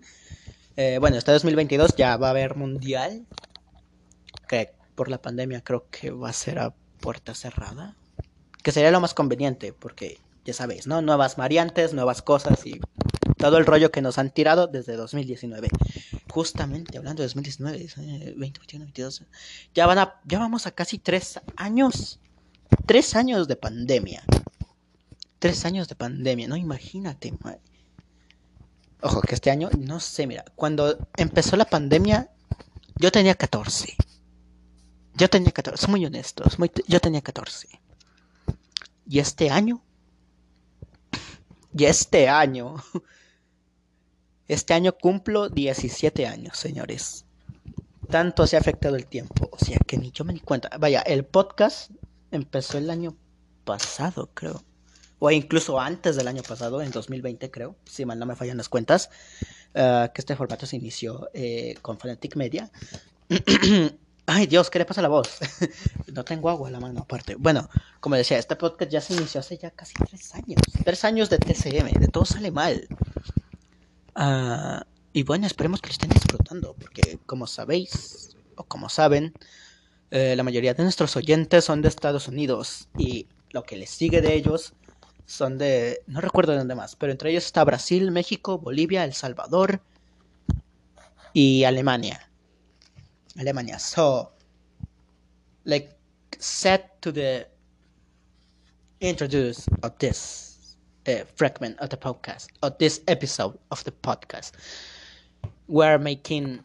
Eh, 0.81 0.97
bueno, 0.97 1.17
este 1.17 1.33
2022 1.33 1.97
ya 1.97 2.15
va 2.15 2.27
a 2.27 2.29
haber 2.29 2.55
mundial. 2.55 3.27
Que 4.47 4.71
por 4.95 5.09
la 5.09 5.21
pandemia 5.21 5.61
creo 5.61 5.89
que 5.89 6.09
va 6.09 6.29
a 6.29 6.33
ser 6.33 6.57
a 6.57 6.73
puerta 7.01 7.35
cerrada. 7.35 7.97
Que 8.63 8.71
sería 8.71 8.89
lo 8.89 9.01
más 9.01 9.13
conveniente, 9.13 9.73
porque 9.73 10.21
ya 10.45 10.53
sabéis, 10.53 10.87
¿no? 10.87 11.01
Nuevas 11.01 11.35
variantes, 11.35 11.93
nuevas 11.93 12.21
cosas 12.21 12.65
y 12.65 12.79
todo 13.37 13.57
el 13.57 13.65
rollo 13.65 13.91
que 13.91 14.01
nos 14.01 14.17
han 14.17 14.31
tirado 14.31 14.67
desde 14.67 14.95
2019. 14.95 15.69
Justamente 16.29 16.97
hablando 16.97 17.23
de 17.23 17.27
2019, 17.27 17.77
2021, 17.79 18.85
2022, 18.85 19.23
ya, 19.73 19.85
van 19.85 19.97
a, 19.97 20.21
ya 20.25 20.39
vamos 20.39 20.67
a 20.67 20.71
casi 20.71 20.99
tres 20.99 21.39
años. 21.55 22.19
Tres 22.85 23.15
años 23.15 23.47
de 23.47 23.55
pandemia. 23.55 24.23
Tres 25.39 25.63
años 25.63 25.87
de 25.87 25.95
pandemia, 25.95 26.49
no 26.49 26.57
imagínate, 26.57 27.33
Ojo, 29.01 29.21
que 29.21 29.35
este 29.35 29.49
año, 29.49 29.69
no 29.79 30.01
sé, 30.01 30.27
mira, 30.27 30.43
cuando 30.55 31.07
empezó 31.15 31.55
la 31.55 31.63
pandemia, 31.63 32.29
yo 32.97 33.09
tenía 33.09 33.33
14. 33.35 33.95
Yo 35.15 35.29
tenía 35.29 35.51
14, 35.51 35.87
muy 35.87 36.05
honestos, 36.05 36.57
yo 36.87 36.99
tenía 36.99 37.21
14. 37.21 37.69
Y 39.07 39.19
este 39.19 39.49
año, 39.49 39.81
y 41.73 41.85
este 41.85 42.27
año, 42.27 42.75
este 44.49 44.73
año 44.73 44.97
cumplo 44.97 45.47
17 45.47 46.27
años, 46.27 46.57
señores. 46.57 47.25
Tanto 48.09 48.45
se 48.45 48.57
ha 48.57 48.59
afectado 48.59 48.97
el 48.97 49.05
tiempo, 49.05 49.49
o 49.53 49.57
sea 49.57 49.77
que 49.87 49.97
ni 49.97 50.11
yo 50.11 50.25
me 50.25 50.33
di 50.33 50.41
cuenta. 50.41 50.69
Vaya, 50.77 50.99
el 51.01 51.23
podcast 51.23 51.91
empezó 52.31 52.77
el 52.77 52.89
año 52.89 53.15
pasado, 53.63 54.31
creo 54.33 54.68
o 55.19 55.31
incluso 55.31 55.79
antes 55.79 56.15
del 56.15 56.27
año 56.27 56.43
pasado, 56.43 56.81
en 56.81 56.91
2020 56.91 57.51
creo, 57.51 57.75
si 57.85 58.05
mal 58.05 58.17
no 58.17 58.25
me 58.25 58.35
fallan 58.35 58.57
las 58.57 58.69
cuentas, 58.69 59.09
eh, 59.73 60.09
que 60.13 60.21
este 60.21 60.35
formato 60.35 60.65
se 60.65 60.77
inició 60.77 61.29
eh, 61.33 61.75
con 61.81 61.99
Fanatic 61.99 62.35
Media. 62.35 62.71
Ay 64.25 64.45
Dios, 64.45 64.69
¿qué 64.69 64.79
le 64.79 64.85
pasa 64.85 65.01
a 65.01 65.03
la 65.03 65.09
voz? 65.09 65.39
no 66.13 66.23
tengo 66.23 66.49
agua 66.49 66.69
en 66.69 66.73
la 66.73 66.79
mano 66.79 67.01
aparte. 67.01 67.35
Bueno, 67.35 67.69
como 67.99 68.15
decía, 68.15 68.37
este 68.37 68.55
podcast 68.55 68.91
ya 68.91 69.01
se 69.01 69.13
inició 69.13 69.39
hace 69.39 69.57
ya 69.57 69.71
casi 69.71 69.93
tres 69.93 70.35
años. 70.35 70.61
Tres 70.85 71.03
años 71.03 71.29
de 71.29 71.39
TCM, 71.39 71.99
de 71.99 72.07
todo 72.07 72.25
sale 72.25 72.51
mal. 72.51 72.87
Ah, 74.15 74.85
y 75.13 75.23
bueno, 75.23 75.47
esperemos 75.47 75.81
que 75.81 75.87
lo 75.87 75.93
estén 75.93 76.09
disfrutando, 76.09 76.75
porque 76.79 77.17
como 77.25 77.47
sabéis, 77.47 78.37
o 78.55 78.63
como 78.63 78.87
saben, 78.89 79.33
eh, 80.11 80.35
la 80.35 80.43
mayoría 80.43 80.73
de 80.73 80.83
nuestros 80.83 81.15
oyentes 81.15 81.65
son 81.65 81.81
de 81.81 81.87
Estados 81.87 82.27
Unidos 82.27 82.87
y 82.97 83.27
lo 83.51 83.63
que 83.63 83.77
les 83.77 83.89
sigue 83.89 84.21
de 84.21 84.35
ellos 84.35 84.73
son 85.29 85.59
de, 85.59 86.01
no 86.07 86.21
recuerdo 86.21 86.53
de 86.53 86.57
dónde 86.57 86.73
más, 86.73 86.95
pero 86.95 87.11
entre 87.11 87.29
ellos 87.29 87.45
está 87.45 87.63
Brasil, 87.63 88.09
México, 88.09 88.57
Bolivia, 88.57 89.03
El 89.03 89.13
Salvador 89.13 89.79
y 91.33 91.63
Alemania. 91.65 92.31
Alemania. 93.37 93.77
So, 93.77 94.31
like, 95.65 95.95
set 96.39 96.99
to 97.01 97.11
the 97.11 97.47
introduce 99.01 99.67
of 99.83 99.97
this 99.99 100.75
uh, 101.07 101.23
fragment 101.35 101.79
of 101.79 101.89
the 101.89 101.97
podcast, 101.97 102.47
of 102.63 102.77
this 102.79 103.01
episode 103.07 103.57
of 103.69 103.83
the 103.83 103.91
podcast, 103.91 104.53
we're 105.67 105.99
making 105.99 106.59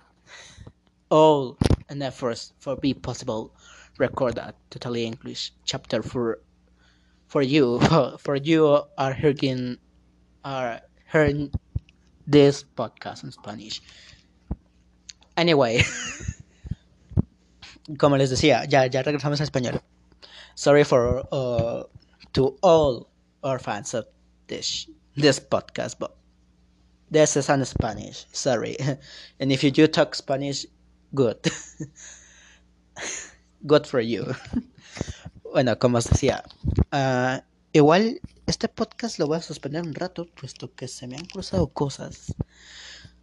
all 1.10 1.58
an 1.90 2.00
effort 2.00 2.50
for 2.58 2.76
be 2.76 2.94
possible 2.94 3.52
record 3.98 4.38
a 4.38 4.54
totally 4.70 5.04
English 5.04 5.52
chapter 5.66 6.02
for 6.02 6.40
for 7.34 7.42
you 7.42 7.80
for 8.22 8.36
you 8.38 8.86
are 8.96 9.12
hearing 9.12 9.76
are 10.46 10.78
hearing 11.10 11.50
this 12.30 12.62
podcast 12.62 13.26
in 13.26 13.34
Spanish. 13.34 13.82
Anyway, 15.36 15.82
como 17.98 18.14
les 18.14 18.30
decía, 18.30 18.70
ya 18.70 18.86
ya 18.86 19.02
regresamos 19.02 19.40
a 19.40 19.44
español. 19.50 19.82
Sorry 20.54 20.84
for 20.84 21.26
uh, 21.32 21.82
to 22.34 22.54
all 22.62 23.10
our 23.42 23.58
fans 23.58 23.94
of 23.94 24.06
this 24.46 24.86
this 25.16 25.40
podcast, 25.40 25.98
but 25.98 26.14
this 27.10 27.36
is 27.36 27.50
in 27.50 27.64
Spanish. 27.64 28.26
Sorry, 28.30 28.76
and 29.40 29.50
if 29.50 29.64
you 29.64 29.72
do 29.72 29.88
talk 29.88 30.14
Spanish, 30.14 30.66
good, 31.12 31.42
good 33.66 33.88
for 33.88 33.98
you. 33.98 34.36
Bueno, 35.54 35.78
como 35.78 35.98
os 35.98 36.10
decía, 36.10 36.42
uh, 36.92 37.40
igual 37.72 38.20
este 38.44 38.66
podcast 38.68 39.20
lo 39.20 39.28
voy 39.28 39.36
a 39.36 39.40
suspender 39.40 39.82
un 39.82 39.94
rato, 39.94 40.26
puesto 40.26 40.74
que 40.74 40.88
se 40.88 41.06
me 41.06 41.16
han 41.16 41.26
cruzado 41.26 41.68
cosas. 41.68 42.34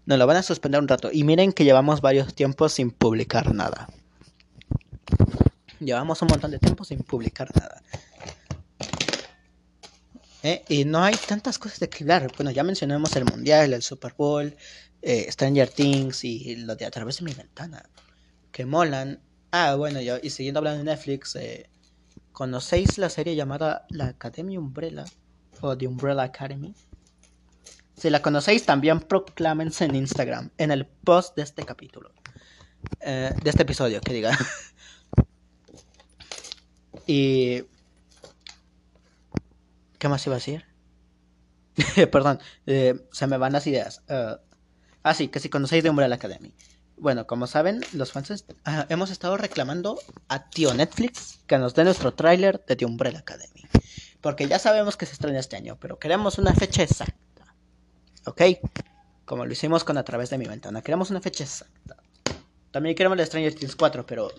No, 0.05 0.15
lo 0.15 0.25
van 0.25 0.37
a 0.37 0.41
suspender 0.41 0.79
un 0.79 0.87
rato. 0.87 1.09
Y 1.11 1.25
miren 1.25 1.51
que 1.51 1.65
llevamos 1.65 1.99
varios 1.99 2.33
tiempos 2.33 2.71
sin 2.71 2.91
publicar 2.91 3.53
nada. 3.53 3.89
Llevamos 5.81 6.21
un 6.21 6.29
montón 6.29 6.51
de 6.51 6.59
tiempo 6.59 6.85
sin 6.85 6.99
publicar 6.99 7.51
nada. 7.53 7.83
¿Eh? 10.43 10.63
Y 10.69 10.85
no 10.85 11.03
hay 11.03 11.15
tantas 11.27 11.59
cosas 11.59 11.81
de 11.81 11.89
que 11.89 12.05
hablar. 12.05 12.31
Bueno, 12.37 12.51
ya 12.51 12.63
mencionamos 12.63 13.13
el 13.17 13.25
Mundial, 13.25 13.73
el 13.73 13.81
Super 13.81 14.13
Bowl, 14.17 14.55
eh, 15.01 15.29
Stranger 15.29 15.67
Things 15.67 16.23
y 16.23 16.55
lo 16.55 16.77
de 16.77 16.85
a 16.85 16.91
través 16.91 17.17
de 17.17 17.25
mi 17.25 17.33
ventana. 17.33 17.89
Que 18.53 18.65
molan. 18.65 19.19
Ah, 19.51 19.75
bueno, 19.75 19.99
yo, 19.99 20.15
y 20.23 20.29
siguiendo 20.29 20.59
hablando 20.59 20.77
de 20.77 20.85
Netflix, 20.85 21.35
eh, 21.35 21.67
¿Conocéis 22.31 22.97
la 22.97 23.09
serie 23.09 23.35
llamada 23.35 23.85
La 23.89 24.07
Academia 24.07 24.59
Umbrella 24.59 25.05
o 25.61 25.77
The 25.77 25.87
Umbrella 25.87 26.23
Academy? 26.23 26.73
Si 27.95 28.09
la 28.09 28.21
conocéis, 28.21 28.65
también 28.65 28.99
proclámense 28.99 29.85
en 29.85 29.95
Instagram, 29.95 30.49
en 30.57 30.71
el 30.71 30.87
post 30.87 31.35
de 31.35 31.43
este 31.43 31.65
capítulo, 31.65 32.11
eh, 33.01 33.33
de 33.43 33.49
este 33.49 33.63
episodio, 33.63 34.01
que 34.01 34.13
diga. 34.13 34.35
y. 37.05 37.63
¿Qué 39.99 40.07
más 40.07 40.25
iba 40.25 40.35
a 40.35 40.39
decir? 40.39 40.65
Perdón, 42.11 42.39
eh, 42.65 43.05
se 43.11 43.27
me 43.27 43.37
van 43.37 43.53
las 43.53 43.67
ideas. 43.67 44.01
Uh, 44.09 44.37
ah, 45.03 45.13
sí, 45.13 45.27
que 45.27 45.39
si 45.39 45.49
conocéis 45.49 45.83
The 45.83 45.91
Umbrella 45.91 46.15
Academy. 46.15 46.55
Bueno, 47.01 47.25
como 47.25 47.47
saben, 47.47 47.81
los 47.93 48.11
fans 48.11 48.45
hemos 48.89 49.09
estado 49.09 49.35
reclamando 49.35 49.99
a 50.27 50.51
tío 50.51 50.71
Netflix 50.75 51.39
que 51.47 51.57
nos 51.57 51.73
dé 51.73 51.83
nuestro 51.83 52.13
tráiler 52.13 52.63
de 52.67 52.75
The 52.75 52.85
Umbrella 52.85 53.17
Academy. 53.17 53.65
Porque 54.21 54.47
ya 54.47 54.59
sabemos 54.59 54.97
que 54.97 55.07
se 55.07 55.13
estrena 55.13 55.39
este 55.39 55.55
año, 55.55 55.79
pero 55.81 55.97
queremos 55.97 56.37
una 56.37 56.53
fecha 56.53 56.83
exacta. 56.83 57.55
¿Ok? 58.27 58.43
Como 59.25 59.47
lo 59.47 59.51
hicimos 59.51 59.83
con 59.83 59.97
A 59.97 60.03
través 60.03 60.29
de 60.29 60.37
mi 60.37 60.45
ventana. 60.45 60.83
Queremos 60.83 61.09
una 61.09 61.21
fecha 61.21 61.43
exacta. 61.43 61.97
También 62.69 62.95
queremos 62.95 63.17
el 63.17 63.25
Stranger 63.25 63.55
Things 63.55 63.75
4, 63.75 64.05
pero 64.05 64.29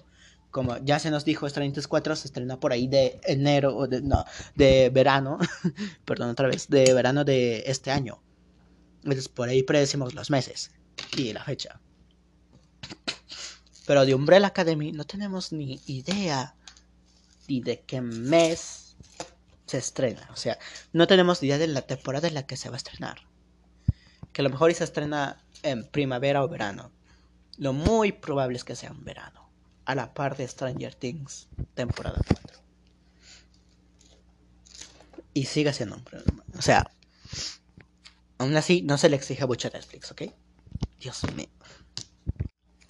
como 0.52 0.78
ya 0.85 1.00
se 1.00 1.11
nos 1.11 1.25
dijo, 1.25 1.49
Stranger 1.49 1.88
4 1.88 2.14
se 2.14 2.28
estrena 2.28 2.61
por 2.61 2.71
ahí 2.71 2.87
de 2.87 3.21
enero, 3.25 3.76
o 3.76 3.88
de, 3.88 4.02
no, 4.02 4.25
de 4.54 4.88
verano, 4.90 5.40
perdón 6.04 6.31
otra 6.31 6.47
vez, 6.47 6.69
de 6.69 6.95
verano 6.95 7.25
de 7.25 7.64
este 7.66 7.90
año. 7.90 8.23
Entonces 8.99 9.28
por 9.28 9.49
ahí 9.49 9.64
predecimos 9.64 10.14
los 10.14 10.31
meses 10.31 10.71
y 11.16 11.33
la 11.33 11.42
fecha. 11.42 11.81
Pero 13.86 14.06
de 14.06 14.14
Umbrella 14.14 14.48
Academy 14.48 14.92
no 14.92 15.04
tenemos 15.04 15.52
ni 15.52 15.80
idea 15.86 16.54
ni 17.48 17.60
de 17.60 17.80
qué 17.80 18.00
mes 18.00 18.96
se 19.66 19.78
estrena. 19.78 20.28
O 20.32 20.36
sea, 20.36 20.58
no 20.92 21.06
tenemos 21.06 21.42
idea 21.42 21.58
de 21.58 21.66
la 21.66 21.82
temporada 21.82 22.28
en 22.28 22.34
la 22.34 22.46
que 22.46 22.56
se 22.56 22.68
va 22.68 22.76
a 22.76 22.78
estrenar. 22.78 23.22
Que 24.32 24.42
a 24.42 24.44
lo 24.44 24.50
mejor 24.50 24.72
se 24.74 24.84
estrena 24.84 25.42
en 25.62 25.86
primavera 25.86 26.44
o 26.44 26.48
verano. 26.48 26.92
Lo 27.56 27.72
muy 27.72 28.12
probable 28.12 28.56
es 28.56 28.64
que 28.64 28.76
sea 28.76 28.90
en 28.90 29.04
verano 29.04 29.50
a 29.84 29.94
la 29.94 30.14
par 30.14 30.36
de 30.36 30.46
Stranger 30.46 30.94
Things 30.94 31.48
temporada 31.74 32.20
4. 32.26 32.58
Y 35.34 35.46
sigue 35.46 35.72
siendo 35.72 35.96
un 35.96 36.04
problema. 36.04 36.44
O 36.56 36.62
sea, 36.62 36.90
aún 38.38 38.56
así 38.56 38.82
no 38.82 38.98
se 38.98 39.08
le 39.08 39.16
exige 39.16 39.46
mucho 39.46 39.68
a 39.68 39.70
Netflix, 39.70 40.10
¿ok? 40.12 40.22
Dios 41.00 41.22
mío. 41.34 41.48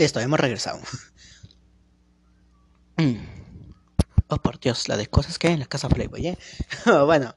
Listo, 0.03 0.19
hemos 0.19 0.41
regresado. 0.41 0.81
oh, 4.27 4.37
por 4.39 4.59
Dios, 4.59 4.89
la 4.89 4.97
de 4.97 5.07
cosas 5.07 5.39
que 5.39 5.47
hay 5.47 5.53
en 5.53 5.61
la 5.61 5.67
casa 5.67 5.89
Playboy, 5.89 6.27
¿eh? 6.27 6.39
bueno, 7.07 7.37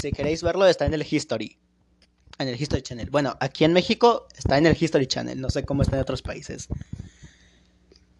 si 0.00 0.10
queréis 0.10 0.42
verlo, 0.42 0.66
está 0.66 0.86
en 0.86 0.94
el 0.94 1.06
History. 1.06 1.58
En 2.38 2.48
el 2.48 2.58
History 2.58 2.80
Channel. 2.80 3.10
Bueno, 3.10 3.36
aquí 3.40 3.64
en 3.64 3.74
México 3.74 4.28
está 4.34 4.56
en 4.56 4.64
el 4.64 4.78
History 4.80 5.06
Channel. 5.06 5.38
No 5.38 5.50
sé 5.50 5.66
cómo 5.66 5.82
está 5.82 5.96
en 5.96 6.02
otros 6.02 6.22
países. 6.22 6.68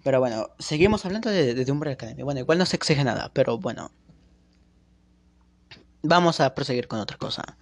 Pero 0.04 0.20
bueno, 0.20 0.50
seguimos 0.58 1.06
hablando 1.06 1.30
de, 1.30 1.54
de, 1.54 1.72
Umbrella 1.72 1.94
Academy. 1.94 2.22
Bueno, 2.22 2.40
igual 2.40 2.58
no 2.58 2.66
se 2.66 2.76
exige 2.76 3.02
nada, 3.02 3.30
pero 3.32 3.56
bueno. 3.56 3.90
Vamos 6.02 6.40
a 6.40 6.54
proseguir 6.54 6.86
con 6.86 7.00
otra 7.00 7.16
cosa. 7.16 7.56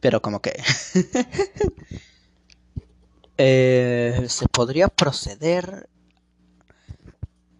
Pero 0.00 0.22
como 0.22 0.40
que... 0.40 0.58
eh, 3.38 4.26
se 4.28 4.48
podría 4.48 4.88
proceder 4.88 5.88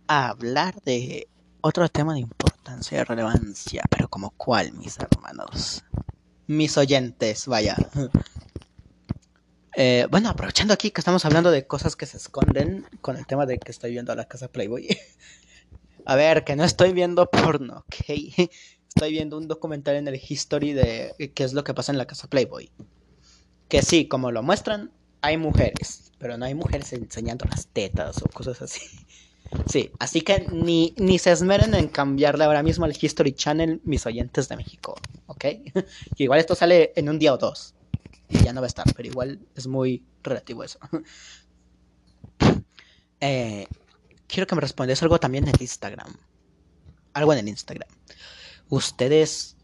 a 0.08 0.28
hablar 0.28 0.82
de 0.82 1.28
otro 1.61 1.88
tema 1.88 2.14
de 2.14 2.20
importancia 2.20 3.00
y 3.00 3.04
relevancia. 3.04 3.85
Pero 3.88 4.08
como 4.08 4.30
cuál, 4.30 4.73
mis 4.73 4.99
hermanos. 4.99 5.85
Mis 6.47 6.76
oyentes, 6.76 7.47
vaya. 7.47 7.76
Eh, 9.80 10.08
bueno, 10.11 10.28
aprovechando 10.28 10.75
aquí 10.75 10.90
que 10.90 11.00
estamos 11.00 11.25
hablando 11.25 11.52
de 11.52 11.64
cosas 11.64 11.94
que 11.94 12.04
se 12.04 12.16
esconden 12.16 12.85
con 13.00 13.16
el 13.16 13.28
tema 13.28 13.47
de 13.47 13.58
que 13.58 13.70
estoy 13.70 13.92
viendo 13.92 14.11
a 14.11 14.16
la 14.16 14.25
casa 14.25 14.49
Playboy. 14.49 14.88
a 16.04 16.16
ver, 16.16 16.42
que 16.42 16.56
no 16.56 16.64
estoy 16.64 16.92
viendo 16.92 17.30
porno, 17.30 17.85
ok. 17.87 17.94
Estoy 18.88 19.12
viendo 19.12 19.38
un 19.38 19.47
documental 19.47 19.94
en 19.94 20.08
el 20.08 20.20
History 20.20 20.73
de 20.73 21.32
qué 21.32 21.44
es 21.44 21.52
lo 21.52 21.62
que 21.62 21.75
pasa 21.75 21.92
en 21.92 21.99
la 21.99 22.06
casa 22.06 22.26
Playboy. 22.26 22.73
Que 23.68 23.82
sí, 23.82 24.08
como 24.08 24.32
lo 24.32 24.42
muestran, 24.42 24.90
hay 25.21 25.37
mujeres, 25.37 26.13
pero 26.19 26.37
no 26.37 26.45
hay 26.45 26.55
mujeres 26.55 26.93
enseñando 26.93 27.45
las 27.49 27.67
tetas 27.67 28.23
o 28.23 28.29
cosas 28.29 28.63
así. 28.63 28.81
Sí, 29.67 29.91
así 29.99 30.21
que 30.21 30.47
ni, 30.53 30.93
ni 30.99 31.19
se 31.19 31.33
esmeren 31.33 31.75
en 31.75 31.89
cambiarle 31.89 32.45
ahora 32.45 32.63
mismo 32.63 32.85
al 32.85 32.95
History 33.01 33.33
Channel 33.33 33.81
mis 33.83 34.05
oyentes 34.05 34.47
de 34.47 34.59
México, 34.59 34.95
¿ok? 35.27 35.39
que 36.17 36.23
igual 36.23 36.39
esto 36.39 36.55
sale 36.55 36.93
en 36.97 37.09
un 37.09 37.19
día 37.19 37.33
o 37.33 37.39
dos 37.39 37.75
y 38.29 38.45
ya 38.45 38.53
no 38.53 38.61
va 38.61 38.67
a 38.67 38.69
estar, 38.69 38.85
pero 38.95 39.09
igual 39.09 39.41
es 39.55 39.67
muy 39.67 40.05
relativo 40.23 40.65
eso. 40.65 40.79
Eh, 43.21 43.67
quiero 44.29 44.47
que 44.47 44.55
me 44.55 44.61
respondas 44.61 45.03
algo 45.03 45.19
también 45.19 45.49
en 45.49 45.55
Instagram. 45.59 46.15
Algo 47.15 47.33
en 47.33 47.41
el 47.41 47.49
Instagram. 47.49 47.89
¿Ustedes 48.69 49.57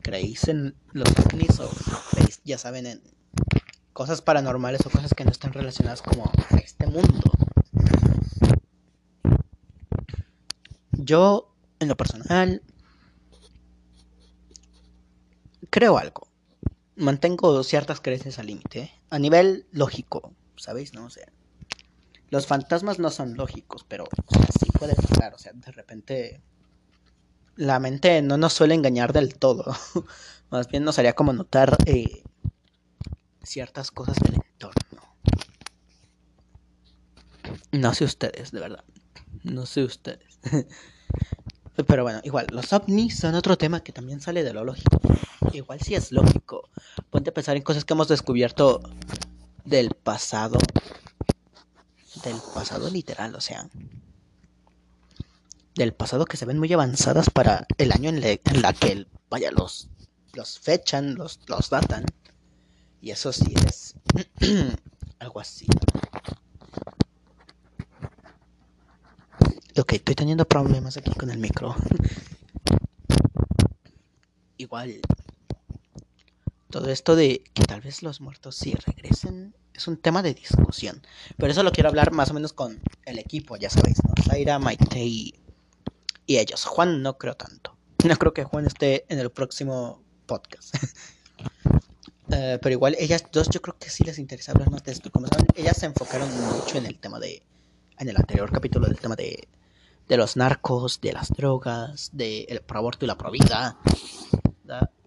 creéis 0.00 0.46
en 0.46 0.76
los 0.92 1.08
ovnis 1.18 1.58
o 1.58 1.68
ya 2.44 2.56
saben, 2.56 2.86
en 2.86 3.02
cosas 3.94 4.20
paranormales 4.20 4.84
o 4.84 4.90
cosas 4.90 5.14
que 5.14 5.24
no 5.24 5.30
están 5.30 5.54
relacionadas 5.54 6.02
como 6.02 6.24
a 6.24 6.56
este 6.58 6.86
mundo? 6.86 7.32
Yo, 10.92 11.54
en 11.80 11.88
lo 11.88 11.96
personal, 11.96 12.62
creo 15.70 15.96
algo 15.96 16.28
mantengo 16.96 17.62
ciertas 17.62 18.00
creencias 18.00 18.38
al 18.38 18.46
límite. 18.46 18.92
A 19.10 19.18
nivel 19.18 19.66
lógico, 19.72 20.32
¿sabéis? 20.56 20.94
¿No? 20.94 21.06
O 21.06 21.10
sea, 21.10 21.26
los 22.30 22.46
fantasmas 22.46 22.98
no 22.98 23.10
son 23.10 23.34
lógicos, 23.34 23.84
pero 23.88 24.04
sí 24.58 24.66
puede 24.78 24.94
pasar. 24.94 25.34
O 25.34 25.38
sea, 25.38 25.52
de 25.52 25.72
repente 25.72 26.40
la 27.56 27.78
mente 27.78 28.22
no 28.22 28.36
nos 28.36 28.52
suele 28.52 28.74
engañar 28.74 29.12
del 29.12 29.36
todo. 29.36 29.64
Más 30.50 30.68
bien 30.68 30.84
nos 30.84 30.98
haría 30.98 31.14
como 31.14 31.32
notar 31.32 31.76
eh, 31.86 32.22
ciertas 33.44 33.90
cosas 33.90 34.18
del 34.20 34.34
entorno. 34.34 35.02
No 37.72 37.94
sé 37.94 38.04
ustedes, 38.04 38.52
de 38.52 38.60
verdad. 38.60 38.84
No 39.42 39.66
sé 39.66 39.84
ustedes. 39.84 40.38
Pero 41.86 42.04
bueno, 42.04 42.20
igual, 42.22 42.46
los 42.52 42.72
ovnis 42.72 43.18
son 43.18 43.34
otro 43.34 43.58
tema 43.58 43.82
que 43.82 43.92
también 43.92 44.20
sale 44.20 44.44
de 44.44 44.52
lo 44.52 44.64
lógico. 44.64 45.00
Igual 45.52 45.80
sí 45.80 45.94
es 45.94 46.12
lógico. 46.12 46.68
Ponte 47.10 47.30
a 47.30 47.34
pensar 47.34 47.56
en 47.56 47.62
cosas 47.62 47.84
que 47.84 47.94
hemos 47.94 48.08
descubierto 48.08 48.80
del 49.64 49.90
pasado. 49.90 50.58
Del 52.22 52.36
pasado 52.54 52.90
literal, 52.90 53.34
o 53.34 53.40
sea. 53.40 53.68
Del 55.74 55.92
pasado 55.92 56.26
que 56.26 56.36
se 56.36 56.46
ven 56.46 56.60
muy 56.60 56.72
avanzadas 56.72 57.28
para 57.28 57.66
el 57.78 57.90
año 57.90 58.10
en, 58.10 58.20
la 58.62 58.72
que, 58.72 59.06
vaya, 59.28 59.50
los, 59.50 59.88
los 60.32 60.60
fechan, 60.60 61.16
los, 61.16 61.40
los 61.48 61.70
datan. 61.70 62.04
Y 63.04 63.10
eso 63.10 63.34
sí 63.34 63.52
es 63.66 63.94
algo 65.18 65.38
así. 65.38 65.66
Ok, 69.76 69.92
estoy 69.92 70.14
teniendo 70.14 70.48
problemas 70.48 70.96
aquí 70.96 71.12
con 71.12 71.30
el 71.30 71.36
micro. 71.36 71.76
Igual. 74.56 75.02
Todo 76.70 76.88
esto 76.88 77.14
de 77.14 77.44
que 77.52 77.64
tal 77.64 77.82
vez 77.82 78.02
los 78.02 78.22
muertos 78.22 78.56
sí 78.56 78.72
regresen 78.72 79.54
es 79.74 79.86
un 79.86 79.98
tema 79.98 80.22
de 80.22 80.32
discusión. 80.32 81.02
Pero 81.36 81.52
eso 81.52 81.62
lo 81.62 81.72
quiero 81.72 81.90
hablar 81.90 82.10
más 82.10 82.30
o 82.30 82.34
menos 82.34 82.54
con 82.54 82.80
el 83.04 83.18
equipo, 83.18 83.58
ya 83.58 83.68
sabéis, 83.68 83.98
¿no? 84.02 84.14
Zaira, 84.24 84.58
Maite 84.58 85.04
y, 85.04 85.34
ellos. 86.26 86.64
Juan 86.64 87.02
no 87.02 87.18
creo 87.18 87.36
tanto. 87.36 87.76
No 88.08 88.16
creo 88.16 88.32
que 88.32 88.44
Juan 88.44 88.66
esté 88.66 89.04
en 89.10 89.18
el 89.18 89.30
próximo 89.30 90.02
podcast. 90.24 90.74
Eh, 92.36 92.58
pero 92.60 92.72
igual 92.72 92.96
ellas 92.98 93.24
dos 93.30 93.48
yo 93.48 93.62
creo 93.62 93.76
que 93.78 93.90
sí 93.90 94.02
les 94.02 94.18
interesa 94.18 94.52
hablar 94.52 94.70
más 94.70 94.82
de 94.82 94.92
esto. 94.92 95.10
Como 95.10 95.26
ellas 95.54 95.76
se 95.76 95.86
enfocaron 95.86 96.28
mucho 96.52 96.78
en 96.78 96.86
el 96.86 96.98
tema 96.98 97.20
de... 97.20 97.42
En 97.96 98.08
el 98.08 98.16
anterior 98.16 98.50
capítulo 98.50 98.88
del 98.88 98.98
tema 98.98 99.14
de 99.14 99.46
de 100.08 100.16
los 100.16 100.36
narcos, 100.36 101.00
de 101.00 101.12
las 101.12 101.30
drogas, 101.30 102.10
de 102.12 102.62
aborto 102.68 103.04
y 103.04 103.08
la 103.08 103.16
provida, 103.16 103.78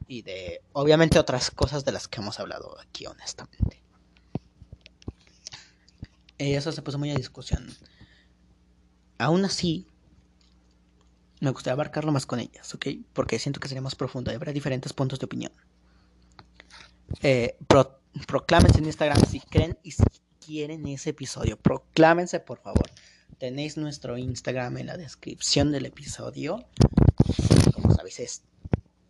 y 0.08 0.22
de 0.22 0.62
obviamente 0.74 1.20
otras 1.20 1.52
cosas 1.52 1.84
de 1.86 1.92
las 1.92 2.08
que 2.08 2.22
hemos 2.22 2.40
hablado 2.40 2.80
aquí 2.80 3.06
honestamente. 3.06 3.82
Y 6.38 6.54
eso 6.54 6.72
se 6.72 6.82
puso 6.82 6.98
muy 6.98 7.12
a 7.12 7.16
discusión. 7.16 7.68
Aún 9.18 9.44
así, 9.46 9.88
me 11.42 11.50
gustaría 11.50 11.74
abarcarlo 11.74 12.12
más 12.12 12.26
con 12.26 12.40
ellas, 12.40 12.74
¿ok? 12.74 12.88
Porque 13.14 13.40
siento 13.40 13.60
que 13.60 13.68
sería 13.68 13.82
más 13.82 13.96
profundo 13.96 14.32
habrá 14.32 14.54
diferentes 14.54 14.94
puntos 14.94 15.20
de 15.20 15.26
opinión. 15.26 15.52
Eh, 17.22 17.58
proclámense 18.28 18.80
en 18.80 18.86
Instagram 18.86 19.24
si 19.26 19.40
creen 19.40 19.78
y 19.84 19.92
si 19.92 20.04
quieren 20.46 20.88
ese 20.88 21.12
episodio. 21.12 21.58
Proclámense, 21.58 22.40
por 22.40 22.60
favor. 22.60 22.90
Tenéis 23.38 23.78
nuestro 23.78 24.18
Instagram 24.18 24.78
en 24.78 24.88
la 24.88 24.98
descripción 24.98 25.72
del 25.72 25.86
episodio. 25.86 26.66
Como 27.74 27.94
sabéis, 27.94 28.20
es 28.20 28.44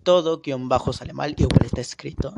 todo 0.04 0.42
guion 0.42 0.70
bajo 0.70 0.94
sale 0.94 1.14
mal, 1.14 1.36
igual 1.38 1.66
está 1.66 1.82
escrito. 1.82 2.34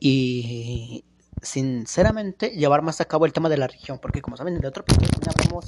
y 0.00 1.04
sinceramente, 1.42 2.50
llevar 2.50 2.82
más 2.82 3.00
a 3.00 3.04
cabo 3.06 3.26
el 3.26 3.32
tema 3.32 3.48
de 3.48 3.56
la 3.56 3.66
religión, 3.66 3.98
porque 4.00 4.22
como 4.22 4.36
saben, 4.36 4.54
en 4.54 4.60
el 4.60 4.66
otro 4.66 4.84
episodio 4.86 5.30
hablamos, 5.34 5.66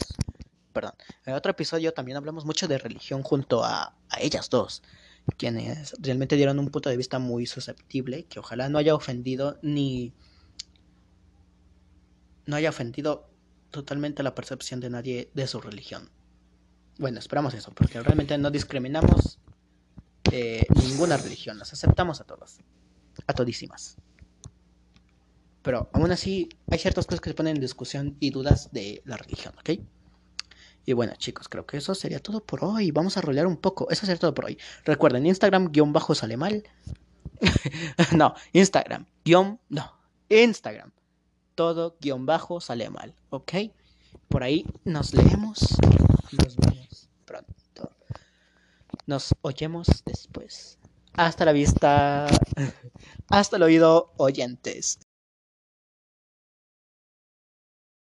perdón, 0.73 0.93
en 1.25 1.35
otro 1.35 1.51
episodio 1.51 1.93
también 1.93 2.17
hablamos 2.17 2.45
mucho 2.45 2.69
de 2.69 2.79
religión 2.79 3.23
junto 3.23 3.65
a, 3.65 3.95
a 4.09 4.21
ellas 4.21 4.51
dos, 4.51 4.83
quienes 5.37 5.95
realmente 6.01 6.37
dieron 6.37 6.59
un 6.59 6.71
punto 6.71 6.89
de 6.89 6.97
vista 6.97 7.19
muy 7.19 7.47
susceptible, 7.47 8.25
que 8.25 8.39
ojalá 8.39 8.69
no 8.69 8.79
haya 8.79 8.95
ofendido 8.95 9.59
ni 9.63 10.13
no 12.47 12.57
haya 12.57 12.71
ofendido 12.71 13.29
totalmente 13.71 14.23
la 14.23 14.35
percepción 14.35 14.81
de 14.81 14.91
nadie 14.91 15.31
de 15.35 15.47
su 15.47 15.61
religión. 15.61 16.09
Bueno, 16.99 17.19
esperamos 17.19 17.55
eso, 17.55 17.73
porque 17.75 18.01
realmente 18.01 18.39
no 18.39 18.51
discriminamos 18.51 19.39
eh, 20.33 20.65
ninguna 20.83 21.17
religión, 21.17 21.59
las 21.59 21.73
aceptamos 21.73 22.21
a 22.21 22.25
todas, 22.25 22.61
a 23.27 23.33
todísimas. 23.33 23.97
Pero 25.63 25.91
aún 25.93 26.13
así 26.13 26.49
hay 26.71 26.79
ciertas 26.79 27.07
cosas 27.07 27.21
que 27.21 27.31
se 27.31 27.35
ponen 27.35 27.57
en 27.57 27.61
discusión 27.61 28.17
y 28.21 28.31
dudas 28.31 28.71
de 28.73 29.03
la 29.05 29.17
religión, 29.17 29.53
¿ok? 29.59 29.81
Y 30.87 30.93
bueno, 30.93 31.15
chicos, 31.17 31.49
creo 31.49 31.67
que 31.67 31.79
eso 31.79 31.97
sería 31.97 32.21
todo 32.21 32.45
por 32.45 32.65
hoy. 32.65 32.93
Vamos 32.93 33.17
a 33.17 33.21
rolear 33.21 33.49
un 33.49 33.57
poco. 33.57 33.91
Eso 33.91 34.07
sería 34.07 34.21
todo 34.21 34.33
por 34.33 34.47
hoy. 34.47 34.59
Recuerden, 34.85 35.27
Instagram, 35.27 35.73
guion 35.73 35.93
bajo 35.93 36.15
sale 36.15 36.37
mal. 36.37 36.63
no, 38.17 38.35
Instagram, 38.53 39.05
guion, 39.25 39.61
no, 39.69 39.93
Instagram. 40.29 40.93
Todo 41.57 41.97
guion 42.01 42.25
bajo 42.25 42.61
sale 42.61 42.89
mal, 42.89 43.15
¿ok? 43.31 43.53
Por 44.29 44.45
ahí 44.45 44.65
nos 44.85 45.13
leemos. 45.13 45.77
Nos 46.33 46.57
vemos 46.57 47.09
pronto. 47.25 47.91
Nos 49.07 49.35
oyemos 49.43 49.89
después. 50.05 50.79
Hasta 51.15 51.45
la 51.45 51.53
vista. 51.53 52.27
Hasta 53.29 53.57
el 53.57 53.63
oído, 53.65 54.13
oyentes. 54.19 55.01